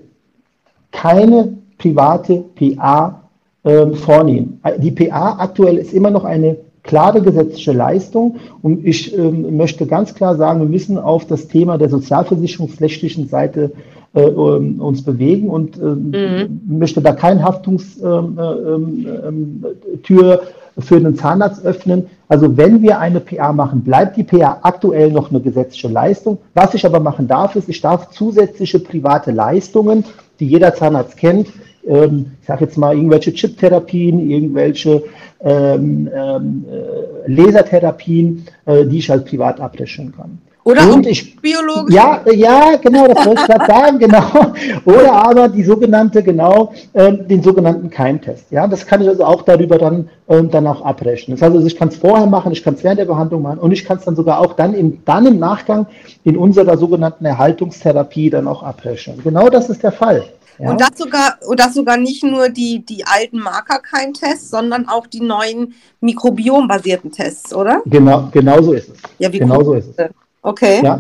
[0.92, 3.22] keine private PA
[3.66, 4.62] ähm, vornehmen.
[4.78, 10.14] Die PA aktuell ist immer noch eine klare gesetzliche Leistung und ich ähm, möchte ganz
[10.14, 13.72] klar sagen, wir müssen auf das Thema der sozialversicherungsrechtlichen Seite
[14.16, 16.62] äh, ähm, uns bewegen und äh, mhm.
[16.68, 20.38] möchte da keine Haftungstür ähm, ähm, ähm
[20.80, 22.08] für einen Zahnarzt öffnen.
[22.28, 26.40] Also wenn wir eine PA machen, bleibt die PA aktuell noch eine gesetzliche Leistung.
[26.56, 30.04] Was ich aber machen darf, ist, ich darf zusätzliche private Leistungen,
[30.40, 31.50] die jeder Zahnarzt kennt,
[31.84, 35.04] ich sage jetzt mal irgendwelche Chip-Therapien, irgendwelche
[35.42, 40.40] ähm, ähm, äh, Lasertherapien, äh, die ich halt privat abrechnen kann.
[40.66, 41.94] Oder und ich, biologisch?
[41.94, 44.54] Ja, ja, genau, das wollte ich gerade sagen, genau.
[44.86, 48.50] Oder aber die sogenannte, genau, ähm, den sogenannten Keimtest.
[48.50, 51.36] Ja, das kann ich also auch darüber dann, ähm, dann auch abrechnen.
[51.36, 53.60] Das heißt also, ich kann es vorher machen, ich kann es während der Behandlung machen
[53.60, 55.86] und ich kann es dann sogar auch dann im, dann im Nachgang
[56.24, 59.20] in unserer sogenannten Erhaltungstherapie dann auch abrechnen.
[59.22, 60.24] Genau das ist der Fall.
[60.60, 60.70] Ja.
[60.70, 65.22] Und das sogar, und das sogar nicht nur die, die alten Markerkeimtests, sondern auch die
[65.22, 67.82] neuen mikrobiombasierten Tests, oder?
[67.86, 68.98] Genau, genau so ist es.
[69.18, 69.66] Ja, wie genau cool.
[69.66, 70.10] so ist es.
[70.44, 70.82] Okay.
[70.84, 71.00] Ja.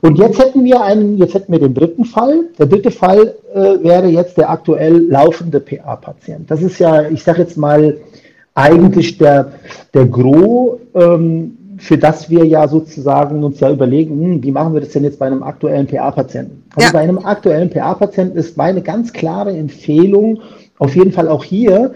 [0.00, 2.40] Und jetzt hätten wir einen, jetzt hätten wir den dritten Fall.
[2.58, 6.50] Der dritte Fall äh, wäre jetzt der aktuell laufende PA-Patient.
[6.50, 7.96] Das ist ja, ich sage jetzt mal,
[8.54, 9.52] eigentlich der,
[9.94, 14.80] der Gros, ähm, für das wir ja sozusagen uns ja überlegen, hm, wie machen wir
[14.80, 16.64] das denn jetzt bei einem aktuellen PA-Patienten?
[16.76, 16.92] Also ja.
[16.92, 20.40] bei einem aktuellen PA-Patienten ist meine ganz klare Empfehlung,
[20.78, 21.94] auf jeden Fall auch hier,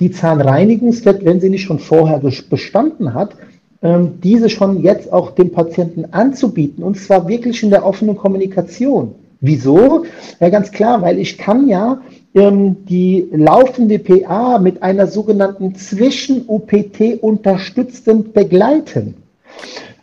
[0.00, 3.36] die Zahnreinigungswert, wenn sie nicht schon vorher bestanden hat,
[3.82, 9.14] diese schon jetzt auch dem Patienten anzubieten und zwar wirklich in der offenen Kommunikation.
[9.40, 10.04] Wieso?
[10.38, 12.02] Ja, ganz klar, weil ich kann ja
[12.34, 19.14] ähm, die laufende PA mit einer sogenannten Zwischen-UPT unterstützend begleiten.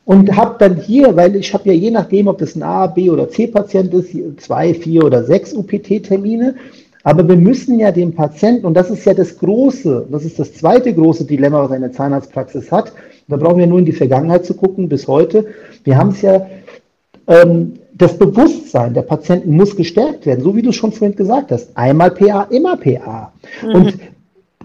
[0.06, 3.10] Und habe dann hier, weil ich habe ja je nachdem, ob das ein A, B
[3.10, 6.56] oder C-Patient ist, zwei, vier oder sechs UPT-Termine.
[7.04, 10.54] Aber wir müssen ja dem Patienten, und das ist ja das große, das ist das
[10.54, 12.92] zweite große Dilemma, was eine Zahnarztpraxis hat,
[13.28, 15.48] da brauchen wir nur in die Vergangenheit zu gucken, bis heute.
[15.84, 16.48] Wir haben es ja,
[17.28, 21.76] ähm, das Bewusstsein der Patienten muss gestärkt werden, so wie du schon vorhin gesagt hast.
[21.76, 23.34] Einmal PA, immer PA.
[23.64, 23.76] Mhm.
[23.76, 24.00] Und,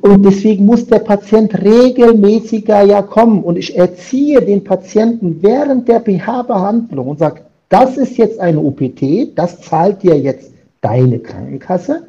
[0.03, 3.43] und deswegen muss der Patient regelmäßiger ja kommen.
[3.43, 9.37] Und ich erziehe den Patienten während der PH-Behandlung und sage, das ist jetzt eine OPT,
[9.37, 12.07] das zahlt dir jetzt deine Krankenkasse.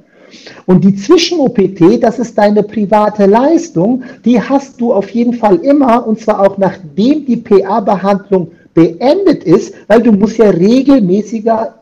[0.65, 6.05] Und die Zwischen-OPT, das ist deine private Leistung, die hast du auf jeden Fall immer
[6.07, 11.75] und zwar auch nachdem die PA-Behandlung beendet ist, weil du musst ja regelmäßiger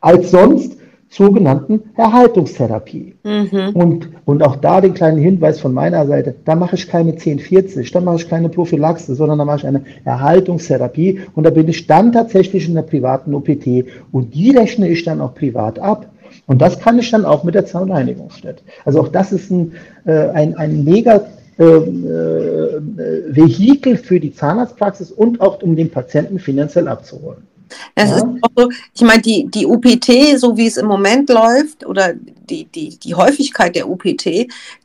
[0.00, 0.76] als sonst
[1.14, 3.14] sogenannten Erhaltungstherapie.
[3.22, 3.70] Mhm.
[3.74, 7.90] Und, und auch da den kleinen Hinweis von meiner Seite, da mache ich keine 1040,
[7.92, 11.86] da mache ich keine Prophylaxe, sondern da mache ich eine Erhaltungstherapie und da bin ich
[11.86, 16.06] dann tatsächlich in der privaten OPT und die rechne ich dann auch privat ab.
[16.46, 18.62] Und das kann ich dann auch mit der Zahnreinigungsstätte.
[18.84, 19.72] Also auch das ist ein,
[20.04, 21.24] äh, ein, ein mega
[21.58, 22.82] äh, äh,
[23.28, 27.46] Vehikel für die Zahnarztpraxis und auch um den Patienten finanziell abzuholen.
[27.94, 28.16] Das ja.
[28.16, 32.12] ist auch so, ich meine, die, die UPT, so wie es im Moment läuft, oder
[32.14, 34.24] die, die, die Häufigkeit der UPT,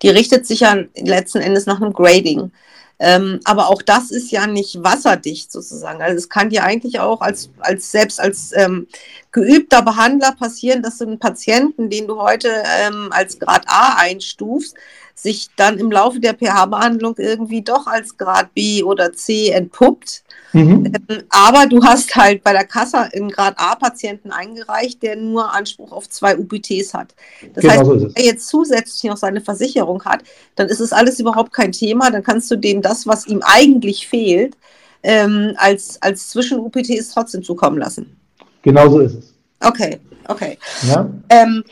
[0.02, 2.52] die richtet sich ja letzten Endes nach einem Grading.
[3.00, 6.02] Ähm, aber auch das ist ja nicht wasserdicht sozusagen.
[6.02, 8.88] Also es kann dir eigentlich auch als, als selbst als ähm,
[9.32, 12.50] geübter Behandler passieren, dass du einen Patienten, den du heute
[12.82, 14.76] ähm, als Grad A einstufst,
[15.24, 20.92] sich dann im Laufe der pH-Behandlung irgendwie doch als Grad B oder C entpuppt Mhm.
[21.10, 25.92] Ähm, aber du hast halt bei der Kasse einen Grad A-Patienten eingereicht, der nur Anspruch
[25.92, 27.14] auf zwei UPTs hat.
[27.54, 30.24] Das genau heißt, so wenn er jetzt zusätzlich noch seine Versicherung hat,
[30.56, 32.10] dann ist es alles überhaupt kein Thema.
[32.10, 34.58] Dann kannst du dem das, was ihm eigentlich fehlt,
[35.04, 38.18] ähm, als, als Zwischen-UPTs trotzdem zukommen lassen.
[38.64, 39.34] Genau so ist es.
[39.62, 40.58] Okay, okay.
[40.88, 41.10] Ja.
[41.30, 41.64] Ähm,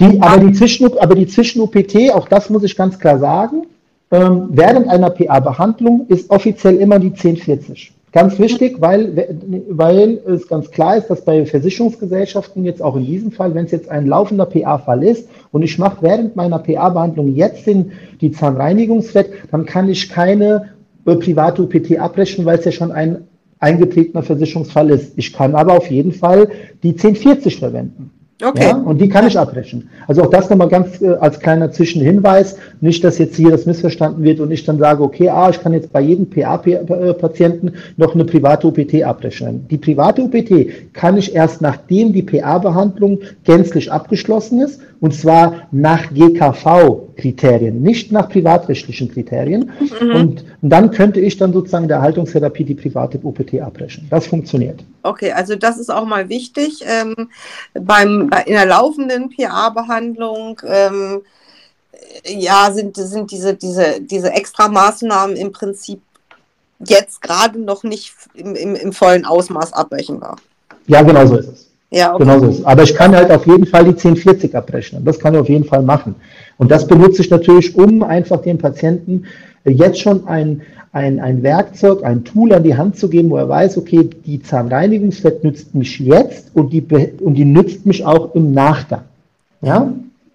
[0.00, 3.66] die, aber, die Zwischen, aber die Zwischen-UPT, auch das muss ich ganz klar sagen,
[4.10, 7.92] ähm, während einer PA-Behandlung ist offiziell immer die 1040.
[8.12, 9.28] Ganz wichtig, weil,
[9.68, 13.70] weil es ganz klar ist, dass bei Versicherungsgesellschaften jetzt auch in diesem Fall, wenn es
[13.70, 19.28] jetzt ein laufender PA-Fall ist und ich mache während meiner PA-Behandlung jetzt den, die Zahnreinigungswert,
[19.52, 20.70] dann kann ich keine
[21.06, 23.28] äh, private UPT abbrechen, weil es ja schon ein
[23.60, 25.12] eingetretener Versicherungsfall ist.
[25.16, 26.48] Ich kann aber auf jeden Fall
[26.82, 28.10] die 1040 verwenden.
[28.42, 28.68] Okay.
[28.68, 29.90] Ja, und die kann ich abbrechen.
[30.06, 32.56] Also auch das nochmal ganz äh, als kleiner Zwischenhinweis.
[32.80, 35.72] Nicht, dass jetzt hier das missverstanden wird und ich dann sage, okay, ah, ich kann
[35.72, 39.66] jetzt bei jedem PA-Patienten noch eine private OPT abrechnen.
[39.70, 46.12] Die private OPT kann ich erst nachdem die PA-Behandlung gänzlich abgeschlossen ist und zwar nach
[46.12, 49.70] GKV-Kriterien, nicht nach privatrechtlichen Kriterien.
[50.00, 50.10] Mhm.
[50.14, 54.06] Und, dann könnte ich dann sozusagen der Erhaltungstherapie die private OPT abbrechen.
[54.10, 54.84] Das funktioniert.
[55.02, 56.84] Okay, also das ist auch mal wichtig.
[56.86, 57.30] Ähm,
[57.72, 61.22] beim, bei, in der laufenden PA-Behandlung ähm,
[62.26, 66.02] ja, sind, sind diese, diese, diese Extramaßnahmen im Prinzip
[66.86, 70.36] jetzt gerade noch nicht im, im, im vollen Ausmaß abbrechenbar.
[70.86, 71.69] Ja, genau so ist es.
[71.90, 72.24] Ja, okay.
[72.24, 72.64] Genau so ist.
[72.64, 75.04] Aber ich kann halt auf jeden Fall die 1040 abrechnen.
[75.04, 76.14] Das kann ich auf jeden Fall machen.
[76.56, 79.24] Und das benutze ich natürlich, um einfach dem Patienten
[79.64, 83.48] jetzt schon ein, ein, ein Werkzeug, ein Tool an die Hand zu geben, wo er
[83.48, 86.86] weiß, okay, die Zahnreinigungsfett nützt mich jetzt und die,
[87.20, 89.02] und die nützt mich auch im Nachgang.
[89.60, 89.92] Ja?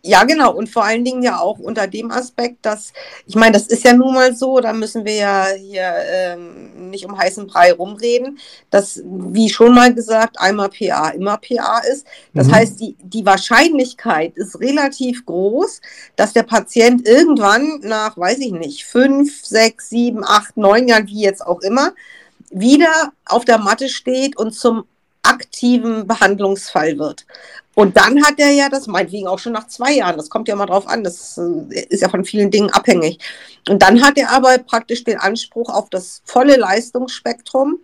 [0.08, 0.54] Ja, genau.
[0.54, 2.94] Und vor allen Dingen ja auch unter dem Aspekt, dass,
[3.26, 7.06] ich meine, das ist ja nun mal so, da müssen wir ja hier ähm, nicht
[7.06, 8.38] um heißen Brei rumreden,
[8.70, 12.06] dass, wie schon mal gesagt, einmal PA immer PA ist.
[12.36, 12.52] Das mhm.
[12.54, 15.82] heißt, die, die Wahrscheinlichkeit ist relativ groß,
[16.16, 21.22] dass der Patient irgendwann nach, weiß ich nicht, fünf, sechs, sieben, acht, neun Jahren, wie
[21.22, 21.94] jetzt auch immer,
[22.52, 24.86] wieder auf der Matte steht und zum
[25.26, 27.26] aktiven Behandlungsfall wird.
[27.76, 30.56] Und dann hat er ja das, meinetwegen auch schon nach zwei Jahren, das kommt ja
[30.56, 33.20] mal drauf an, das äh, ist ja von vielen Dingen abhängig.
[33.68, 37.80] Und dann hat er aber praktisch den Anspruch auf das volle Leistungsspektrum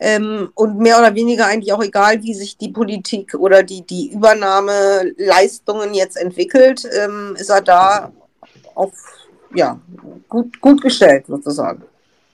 [0.00, 4.10] Ähm, und mehr oder weniger eigentlich auch egal, wie sich die Politik oder die, die
[4.12, 8.10] Übernahmeleistungen jetzt entwickelt, ähm, ist er da
[8.74, 8.90] auf,
[9.54, 9.78] ja,
[10.28, 11.84] gut, gut gestellt sozusagen.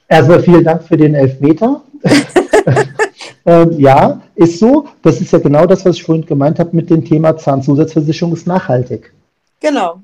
[0.09, 1.83] Erstmal vielen Dank für den Elfmeter.
[3.47, 4.87] ähm, ja, ist so.
[5.03, 8.47] Das ist ja genau das, was ich vorhin gemeint habe mit dem Thema Zahnzusatzversicherung ist
[8.47, 9.13] nachhaltig.
[9.61, 10.01] Genau.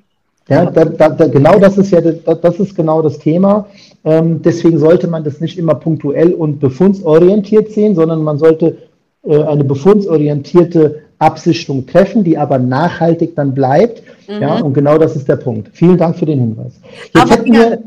[0.49, 3.67] Ja, da, da, da, genau das ist ja das ist genau das Thema.
[4.05, 8.79] Ähm, deswegen sollte man das nicht immer punktuell und befundsorientiert sehen, sondern man sollte
[9.25, 14.03] äh, eine befundsorientierte Absicherung treffen, die aber nachhaltig dann bleibt.
[14.29, 14.43] Mhm.
[14.43, 15.71] Ja, und genau das ist der Punkt.
[15.73, 16.81] Vielen Dank für den Hinweis.
[17.13, 17.79] Jetzt aber hätten wir,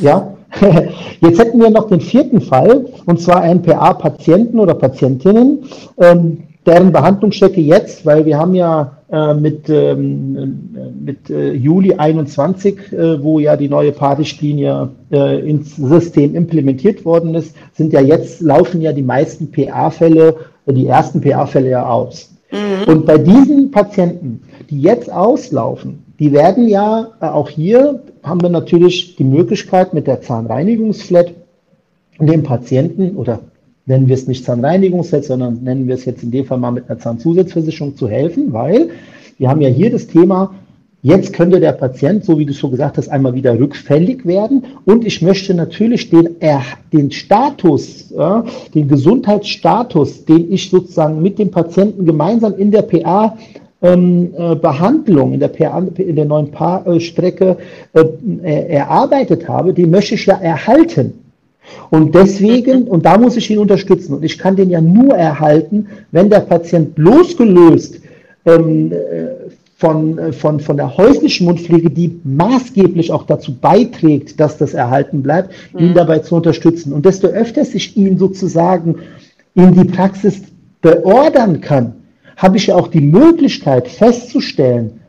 [0.00, 0.32] ja,
[1.20, 5.64] jetzt hätten wir noch den vierten Fall, und zwar einen PA-Patienten oder Patientinnen,
[5.98, 12.92] ähm, deren Behandlungsstrecke jetzt, weil wir haben ja äh, mit, ähm, mit äh, Juli 21,
[12.92, 18.40] äh, wo ja die neue Fahrrichtlinie äh, ins System implementiert worden ist, sind ja jetzt,
[18.40, 20.36] laufen ja die meisten PA-Fälle,
[20.66, 22.30] die ersten PA-Fälle ja aus.
[22.52, 22.92] Mhm.
[22.92, 28.48] Und bei diesen Patienten, die jetzt auslaufen, die werden ja, äh, auch hier haben wir
[28.48, 31.32] natürlich die Möglichkeit mit der Zahnreinigungsflat
[32.18, 33.40] dem Patienten oder
[33.86, 36.88] nennen wir es nicht Zahnreinigungsset, sondern nennen wir es jetzt in dem Fall mal mit
[36.88, 38.90] einer Zahnzusatzversicherung zu helfen, weil
[39.38, 40.54] wir haben ja hier das Thema,
[41.02, 44.64] jetzt könnte der Patient, so wie du schon gesagt hast, einmal wieder rückfällig werden.
[44.84, 46.36] Und ich möchte natürlich den,
[46.92, 48.12] den Status,
[48.74, 53.38] den Gesundheitsstatus, den ich sozusagen mit dem Patienten gemeinsam in der PA
[53.82, 57.56] ähm, äh, Behandlung in der, PA, in der neuen PA-Strecke
[57.94, 58.00] äh,
[58.42, 61.14] äh, erarbeitet habe, den möchte ich ja erhalten.
[61.90, 65.86] Und deswegen, und da muss ich ihn unterstützen, und ich kann den ja nur erhalten,
[66.10, 68.00] wenn der Patient losgelöst
[68.44, 74.74] ähm, äh, von, von, von der häuslichen Mundpflege, die maßgeblich auch dazu beiträgt, dass das
[74.74, 75.80] erhalten bleibt, mhm.
[75.80, 76.92] ihn dabei zu unterstützen.
[76.92, 78.96] Und desto öfter ich ihn sozusagen
[79.54, 80.42] in die Praxis
[80.82, 81.94] beordern kann,
[82.40, 85.02] habe ich ja auch die Möglichkeit festzustellen,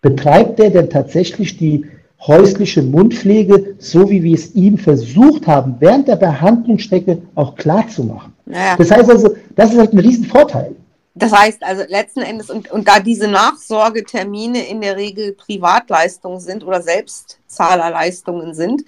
[0.00, 1.84] betreibt er denn tatsächlich die
[2.26, 8.04] häusliche Mundpflege, so wie wir es ihm versucht haben, während der Behandlungsstrecke auch klar zu
[8.04, 8.32] machen.
[8.46, 8.76] Naja.
[8.78, 10.74] Das heißt also, das ist halt ein Riesenvorteil.
[11.14, 16.64] Das heißt also letzten Endes, und, und da diese Nachsorgetermine in der Regel Privatleistungen sind
[16.64, 18.82] oder Selbstzahlerleistungen sind,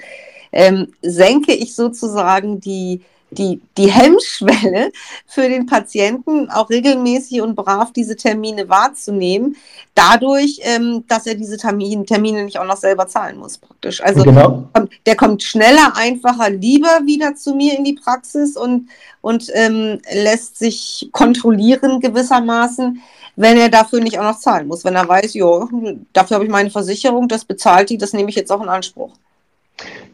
[0.53, 3.03] ähm, senke ich sozusagen die,
[3.35, 4.91] die, die Hemmschwelle
[5.27, 9.57] für den Patienten, auch regelmäßig und brav diese Termine wahrzunehmen,
[9.95, 14.03] dadurch, ähm, dass er diese Termine, Termine nicht auch noch selber zahlen muss, praktisch.
[14.03, 14.69] Also genau.
[15.07, 18.89] der kommt schneller, einfacher, lieber wieder zu mir in die Praxis und,
[19.21, 23.01] und ähm, lässt sich kontrollieren gewissermaßen,
[23.37, 24.85] wenn er dafür nicht auch noch zahlen muss.
[24.85, 25.69] Wenn er weiß, jo,
[26.13, 29.13] dafür habe ich meine Versicherung, das bezahlt die, das nehme ich jetzt auch in Anspruch.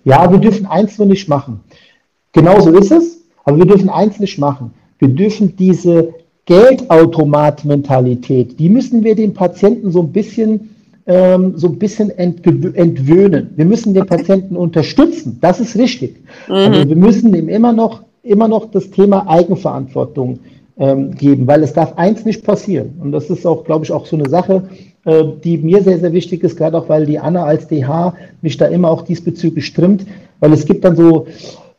[0.04, 1.62] Ja, wir dürfen eins nur nicht machen.
[2.32, 4.72] Genauso ist es, aber wir dürfen eins nicht machen.
[4.98, 6.14] Wir dürfen diese
[6.46, 10.70] Geldautomat-Mentalität, die müssen wir den Patienten so ein bisschen,
[11.06, 13.50] ähm, so ein bisschen entwöhnen.
[13.56, 15.38] Wir müssen den Patienten unterstützen.
[15.40, 16.16] Das ist richtig.
[16.48, 16.54] Mhm.
[16.54, 20.40] Also wir müssen ihm immer noch, immer noch das Thema Eigenverantwortung
[20.78, 22.98] ähm, geben, weil es darf eins nicht passieren.
[23.00, 24.64] Und das ist auch, glaube ich, auch so eine Sache,
[25.04, 28.56] äh, die mir sehr, sehr wichtig ist, gerade auch weil die Anna als DH mich
[28.56, 30.04] da immer auch diesbezüglich trimmt,
[30.40, 31.26] weil es gibt dann so,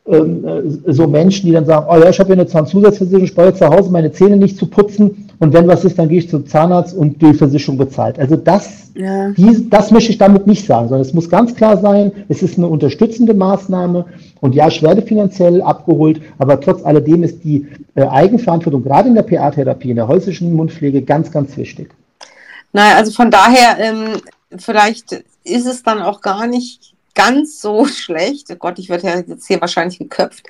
[0.03, 3.67] so Menschen, die dann sagen, oh ja, ich habe hier eine Zahnzusatzversicherung, ich brauche zu
[3.67, 6.95] Hause meine Zähne nicht zu putzen und wenn was ist, dann gehe ich zum Zahnarzt
[6.95, 8.17] und die Versicherung bezahlt.
[8.17, 9.29] Also das, ja.
[9.29, 12.57] die, das möchte ich damit nicht sagen, sondern es muss ganz klar sein, es ist
[12.57, 14.05] eine unterstützende Maßnahme
[14.39, 19.15] und ja, ich werde finanziell abgeholt, aber trotz alledem ist die äh, Eigenverantwortung gerade in
[19.15, 21.93] der PA-Therapie, in der häuslichen Mundpflege ganz, ganz wichtig.
[22.73, 24.21] Naja, also von daher, ähm,
[24.57, 29.19] vielleicht ist es dann auch gar nicht ganz so schlecht, oh Gott, ich werde ja
[29.19, 30.47] jetzt hier wahrscheinlich geköpft,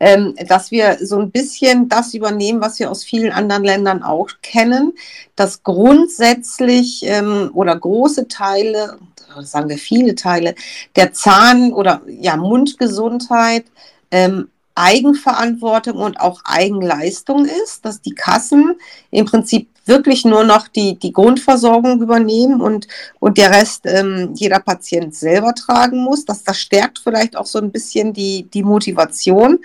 [0.00, 4.28] ähm, dass wir so ein bisschen das übernehmen, was wir aus vielen anderen Ländern auch
[4.42, 4.92] kennen,
[5.36, 8.98] dass grundsätzlich ähm, oder große Teile,
[9.42, 10.54] sagen wir viele Teile,
[10.96, 13.64] der Zahn- oder ja, Mundgesundheit
[14.10, 18.76] ähm, Eigenverantwortung und auch Eigenleistung ist, dass die Kassen
[19.10, 22.88] im Prinzip wirklich nur noch die, die Grundversorgung übernehmen und,
[23.20, 26.24] und der Rest ähm, jeder Patient selber tragen muss.
[26.24, 29.58] Das, das stärkt vielleicht auch so ein bisschen die, die Motivation.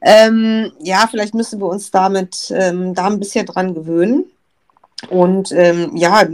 [0.00, 4.24] Ähm, ja, vielleicht müssen wir uns damit ähm, da ein bisschen dran gewöhnen.
[5.10, 6.26] Und ähm, ja,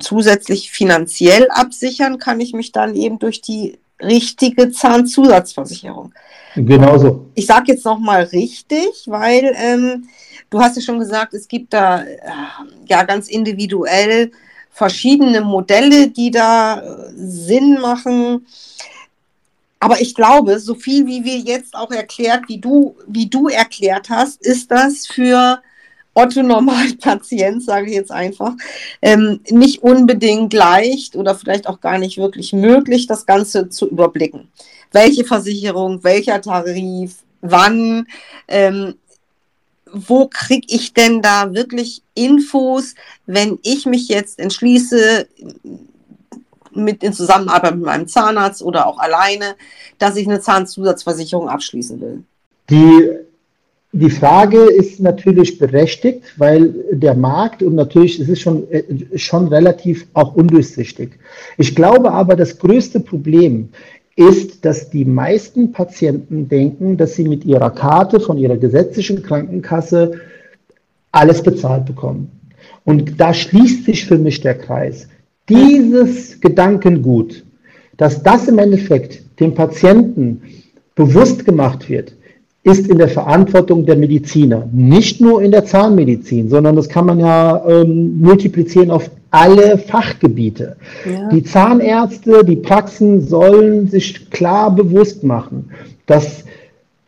[0.00, 6.12] zusätzlich finanziell absichern kann ich mich dann eben durch die richtige Zahnzusatzversicherung.
[6.56, 7.26] Genauso.
[7.34, 10.08] Ich sage jetzt nochmal richtig, weil ähm,
[10.50, 12.18] du hast ja schon gesagt, es gibt da äh,
[12.86, 14.30] ja ganz individuell
[14.70, 18.46] verschiedene Modelle, die da äh, Sinn machen.
[19.78, 24.10] aber ich glaube, so viel wie wir jetzt auch erklärt, wie du, wie du erklärt
[24.10, 25.62] hast, ist das für
[26.14, 28.54] Otto Normalpatient, sage ich jetzt einfach,
[29.00, 34.48] ähm, nicht unbedingt leicht oder vielleicht auch gar nicht wirklich möglich, das Ganze zu überblicken.
[34.92, 38.06] Welche Versicherung, welcher Tarif, wann,
[38.48, 38.94] ähm,
[39.92, 42.94] wo kriege ich denn da wirklich Infos,
[43.26, 45.26] wenn ich mich jetzt entschließe,
[46.72, 49.56] mit in Zusammenarbeit mit meinem Zahnarzt oder auch alleine,
[49.98, 52.22] dass ich eine Zahnzusatzversicherung abschließen will?
[52.70, 53.10] Die
[53.92, 58.84] die Frage ist natürlich berechtigt, weil der Markt und natürlich es ist schon, äh,
[59.18, 61.18] schon relativ auch undurchsichtig.
[61.58, 63.70] Ich glaube aber, das größte Problem
[64.16, 70.20] ist, dass die meisten Patienten denken, dass sie mit ihrer Karte von ihrer gesetzlichen Krankenkasse
[71.12, 72.30] alles bezahlt bekommen.
[72.84, 75.08] Und da schließt sich für mich der Kreis.
[75.48, 77.44] Dieses Gedankengut,
[77.96, 80.42] dass das im Endeffekt dem Patienten
[80.94, 82.12] bewusst gemacht wird,
[82.62, 84.68] ist in der Verantwortung der Mediziner.
[84.72, 90.76] Nicht nur in der Zahnmedizin, sondern das kann man ja ähm, multiplizieren auf alle Fachgebiete.
[91.04, 91.28] Ja.
[91.28, 95.70] Die Zahnärzte, die Praxen sollen sich klar bewusst machen,
[96.06, 96.44] dass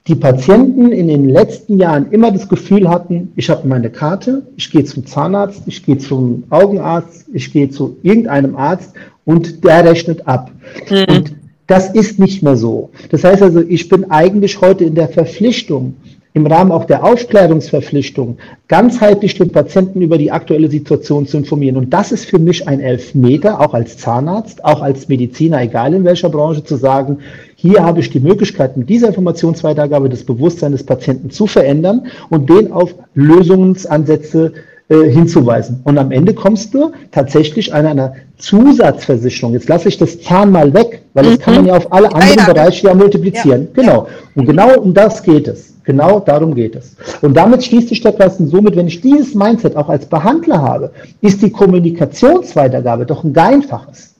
[0.08, 4.70] die Patienten in den letzten Jahren immer das Gefühl hatten, ich habe meine Karte, ich
[4.70, 8.94] gehe zum Zahnarzt, ich gehe zum Augenarzt, ich gehe zu irgendeinem Arzt
[9.24, 10.50] und der rechnet ab.
[10.90, 11.04] Mhm.
[11.08, 11.34] Und
[11.68, 12.90] das ist nicht mehr so.
[13.10, 15.94] Das heißt also, ich bin eigentlich heute in der Verpflichtung,
[16.34, 21.76] im Rahmen auch der Aufklärungsverpflichtung, ganzheitlich den Patienten über die aktuelle Situation zu informieren.
[21.76, 26.04] Und das ist für mich ein Elfmeter, auch als Zahnarzt, auch als Mediziner, egal in
[26.04, 27.18] welcher Branche, zu sagen,
[27.54, 32.48] hier habe ich die Möglichkeit, mit dieser Informationsweitergabe das Bewusstsein des Patienten zu verändern und
[32.48, 34.52] den auf Lösungsansätze
[34.88, 35.80] äh, hinzuweisen.
[35.84, 39.52] Und am Ende kommst du tatsächlich an einer Zusatzversicherung.
[39.52, 41.68] Jetzt lasse ich das Zahn mal weg, weil das kann man mhm.
[41.68, 42.52] ja auf alle anderen ja, ja.
[42.52, 43.68] Bereiche ja multiplizieren.
[43.76, 43.82] Ja.
[43.82, 44.08] Genau.
[44.34, 45.71] Und genau um das geht es.
[45.84, 46.96] Genau darum geht es.
[47.22, 50.92] Und damit schließt sich der Klassen somit, wenn ich dieses Mindset auch als Behandler habe,
[51.20, 54.14] ist die Kommunikationsweitergabe doch ein einfaches.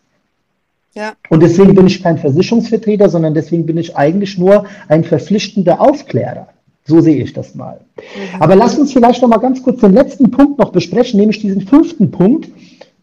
[0.95, 1.13] Ja.
[1.31, 6.49] Und deswegen bin ich kein Versicherungsvertreter, sondern deswegen bin ich eigentlich nur ein verpflichtender Aufklärer.
[6.85, 7.81] So sehe ich das mal.
[7.97, 8.43] Mhm.
[8.43, 11.63] Aber lass uns vielleicht noch mal ganz kurz den letzten Punkt noch besprechen, nämlich diesen
[11.63, 12.49] fünften Punkt,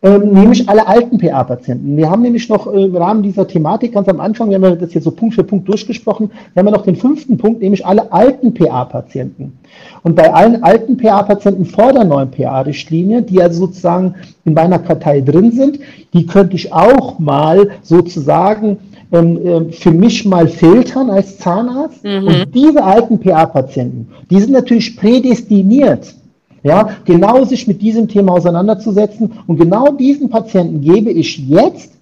[0.01, 1.97] ähm, nämlich alle alten PA-Patienten.
[1.97, 4.75] Wir haben nämlich noch äh, im Rahmen dieser Thematik ganz am Anfang, wir haben ja
[4.75, 7.85] das jetzt so Punkt für Punkt durchgesprochen, wir haben ja noch den fünften Punkt, nämlich
[7.85, 9.57] alle alten PA-Patienten.
[10.03, 15.19] Und bei allen alten PA-Patienten vor der neuen PA-Richtlinie, die also sozusagen in meiner Kartei
[15.19, 15.79] drin sind,
[16.13, 18.77] die könnte ich auch mal sozusagen
[19.11, 22.05] ähm, äh, für mich mal filtern als Zahnarzt.
[22.05, 22.27] Mhm.
[22.27, 26.15] Und diese alten PA-Patienten, die sind natürlich prädestiniert,
[26.63, 29.31] ja, genau sich mit diesem Thema auseinanderzusetzen.
[29.47, 31.93] Und genau diesen Patienten gebe ich jetzt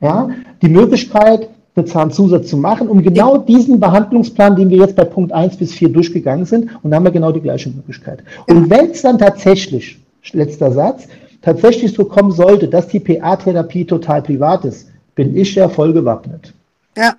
[0.00, 0.28] ja,
[0.62, 5.32] die Möglichkeit, eine Zahnzusatz zu machen, um genau diesen Behandlungsplan, den wir jetzt bei Punkt
[5.32, 8.22] 1 bis 4 durchgegangen sind, und dann haben wir genau die gleiche Möglichkeit.
[8.46, 9.98] Und wenn es dann tatsächlich,
[10.32, 11.08] letzter Satz,
[11.42, 16.52] tatsächlich so kommen sollte, dass die PA-Therapie total privat ist, bin ich ja voll gewappnet.
[16.96, 17.14] Ja,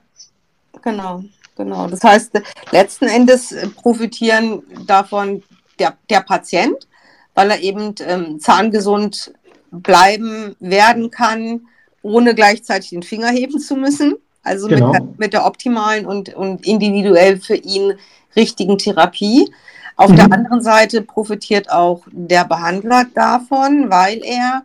[0.81, 1.23] genau,
[1.57, 1.87] genau.
[1.87, 2.31] Das heißt,
[2.71, 5.43] letzten Endes profitieren davon
[5.79, 6.87] der, der Patient,
[7.33, 9.33] weil er eben ähm, zahngesund
[9.71, 11.67] bleiben werden kann,
[12.01, 14.15] ohne gleichzeitig den Finger heben zu müssen.
[14.43, 14.91] Also genau.
[14.91, 17.93] mit, der, mit, der, optimalen und, und individuell für ihn
[18.35, 19.51] richtigen Therapie.
[19.95, 20.15] Auf mhm.
[20.17, 24.63] der anderen Seite profitiert auch der Behandler davon, weil er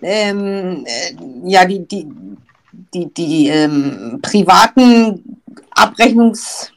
[0.00, 2.08] ähm, äh, ja die, die,
[2.94, 5.40] die, die ähm, privaten
[5.72, 6.72] Abrechnungs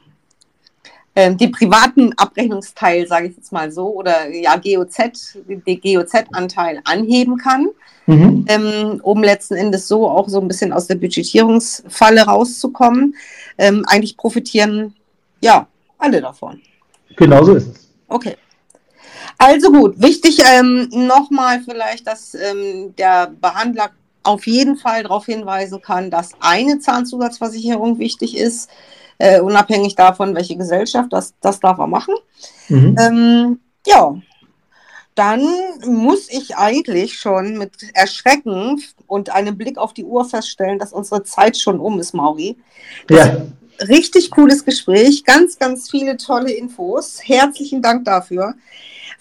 [1.16, 7.38] ähm, den privaten Abrechnungsteil, sage ich jetzt mal so, oder ja, GOZ, den GOZ-Anteil anheben
[7.38, 7.68] kann,
[8.06, 8.46] mhm.
[8.48, 13.16] ähm, um letzten Endes so auch so ein bisschen aus der Budgetierungsfalle rauszukommen.
[13.58, 14.96] Ähm, eigentlich profitieren
[15.42, 16.62] ja alle davon.
[17.18, 17.90] Genau so ist es.
[18.08, 18.38] Okay.
[19.38, 23.90] Also gut, wichtig ähm, nochmal vielleicht, dass ähm, der Behandler
[24.24, 28.70] auf jeden Fall darauf hinweisen kann, dass eine Zahnzusatzversicherung wichtig ist
[29.22, 32.16] äh, unabhängig davon, welche Gesellschaft, das, das darf er machen.
[32.70, 32.96] Mhm.
[33.00, 34.16] Ähm, ja,
[35.16, 35.46] dann
[35.86, 41.24] muss ich eigentlich schon mit Erschrecken und einem Blick auf die Uhr feststellen, dass unsere
[41.24, 42.58] Zeit schon um ist, Mauri.
[43.10, 43.46] Ja.
[43.88, 47.20] Richtig cooles Gespräch, ganz, ganz viele tolle Infos.
[47.24, 48.56] Herzlichen Dank dafür.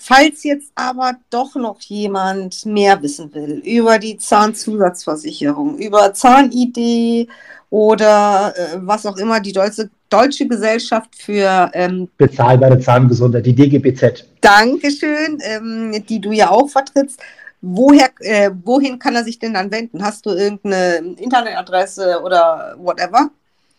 [0.03, 7.29] Falls jetzt aber doch noch jemand mehr wissen will über die Zahnzusatzversicherung, über Zahnidee
[7.69, 14.25] oder äh, was auch immer die deutsche, deutsche Gesellschaft für ähm, bezahlbare Zahngesundheit, die DGBZ.
[14.41, 17.21] Dankeschön, ähm, die du ja auch vertrittst.
[17.61, 20.03] Woher, äh, wohin kann er sich denn dann wenden?
[20.03, 23.29] Hast du irgendeine Internetadresse oder whatever?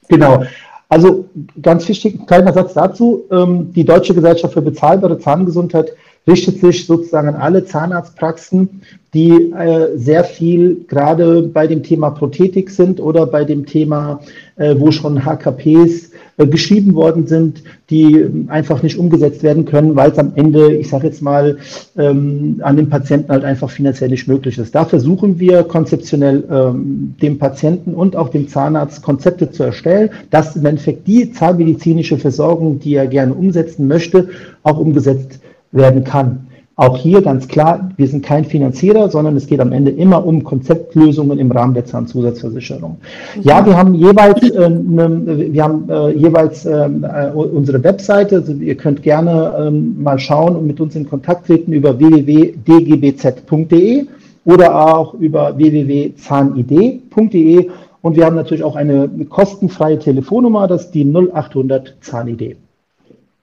[0.07, 0.43] Genau.
[0.87, 1.25] Also
[1.59, 3.23] ganz wichtig, kleiner Satz dazu.
[3.31, 5.93] Ähm, die Deutsche Gesellschaft für bezahlbare Zahngesundheit
[6.27, 8.81] richtet sich sozusagen an alle Zahnarztpraxen,
[9.13, 14.21] die äh, sehr viel gerade bei dem Thema Prothetik sind oder bei dem Thema,
[14.55, 20.11] äh, wo schon HKPs äh, geschrieben worden sind, die einfach nicht umgesetzt werden können, weil
[20.11, 21.57] es am Ende, ich sage jetzt mal,
[21.97, 24.73] ähm, an den Patienten halt einfach finanziell nicht möglich ist.
[24.73, 30.55] Da versuchen wir konzeptionell ähm, dem Patienten und auch dem Zahnarzt Konzepte zu erstellen, dass
[30.55, 34.29] im Endeffekt die zahnmedizinische Versorgung, die er gerne umsetzen möchte,
[34.63, 35.41] auch umgesetzt
[35.71, 36.47] werden kann.
[36.81, 40.43] Auch hier ganz klar, wir sind kein Finanzierer, sondern es geht am Ende immer um
[40.43, 42.97] Konzeptlösungen im Rahmen der Zahnzusatzversicherung.
[43.41, 45.21] Ja, wir haben jeweils, äh, ne,
[45.53, 48.37] wir haben äh, jeweils ähm, äh, unsere Webseite.
[48.37, 54.07] Also ihr könnt gerne ähm, mal schauen und mit uns in Kontakt treten über www.dgbz.de
[54.45, 57.69] oder auch über www.zahnidee.de.
[58.01, 62.55] Und wir haben natürlich auch eine kostenfreie Telefonnummer, das ist die 0800 Zahnidee.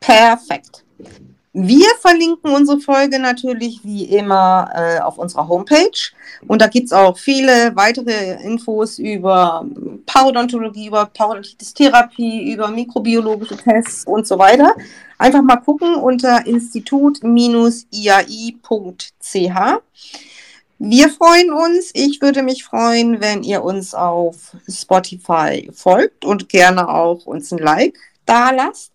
[0.01, 0.83] Perfekt.
[1.61, 6.13] Wir verlinken unsere Folge natürlich wie immer äh, auf unserer Homepage.
[6.47, 9.67] Und da gibt es auch viele weitere Infos über
[10.07, 14.73] Parodontologie, über Parodontitis-Therapie, über mikrobiologische Tests und so weiter.
[15.19, 17.23] Einfach mal gucken unter institut-iai.ch.
[20.79, 21.91] Wir freuen uns.
[21.93, 27.59] Ich würde mich freuen, wenn ihr uns auf Spotify folgt und gerne auch uns ein
[27.59, 28.93] Like da lasst.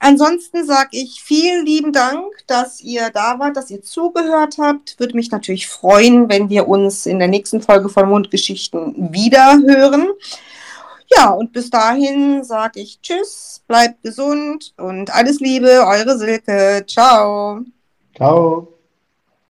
[0.00, 4.98] Ansonsten sage ich vielen lieben Dank, dass ihr da wart, dass ihr zugehört habt.
[4.98, 10.08] Würde mich natürlich freuen, wenn wir uns in der nächsten Folge von Mundgeschichten wieder hören.
[11.14, 16.84] Ja, und bis dahin sage ich Tschüss, bleibt gesund und alles Liebe, eure Silke.
[16.86, 17.60] Ciao.
[18.16, 18.79] Ciao.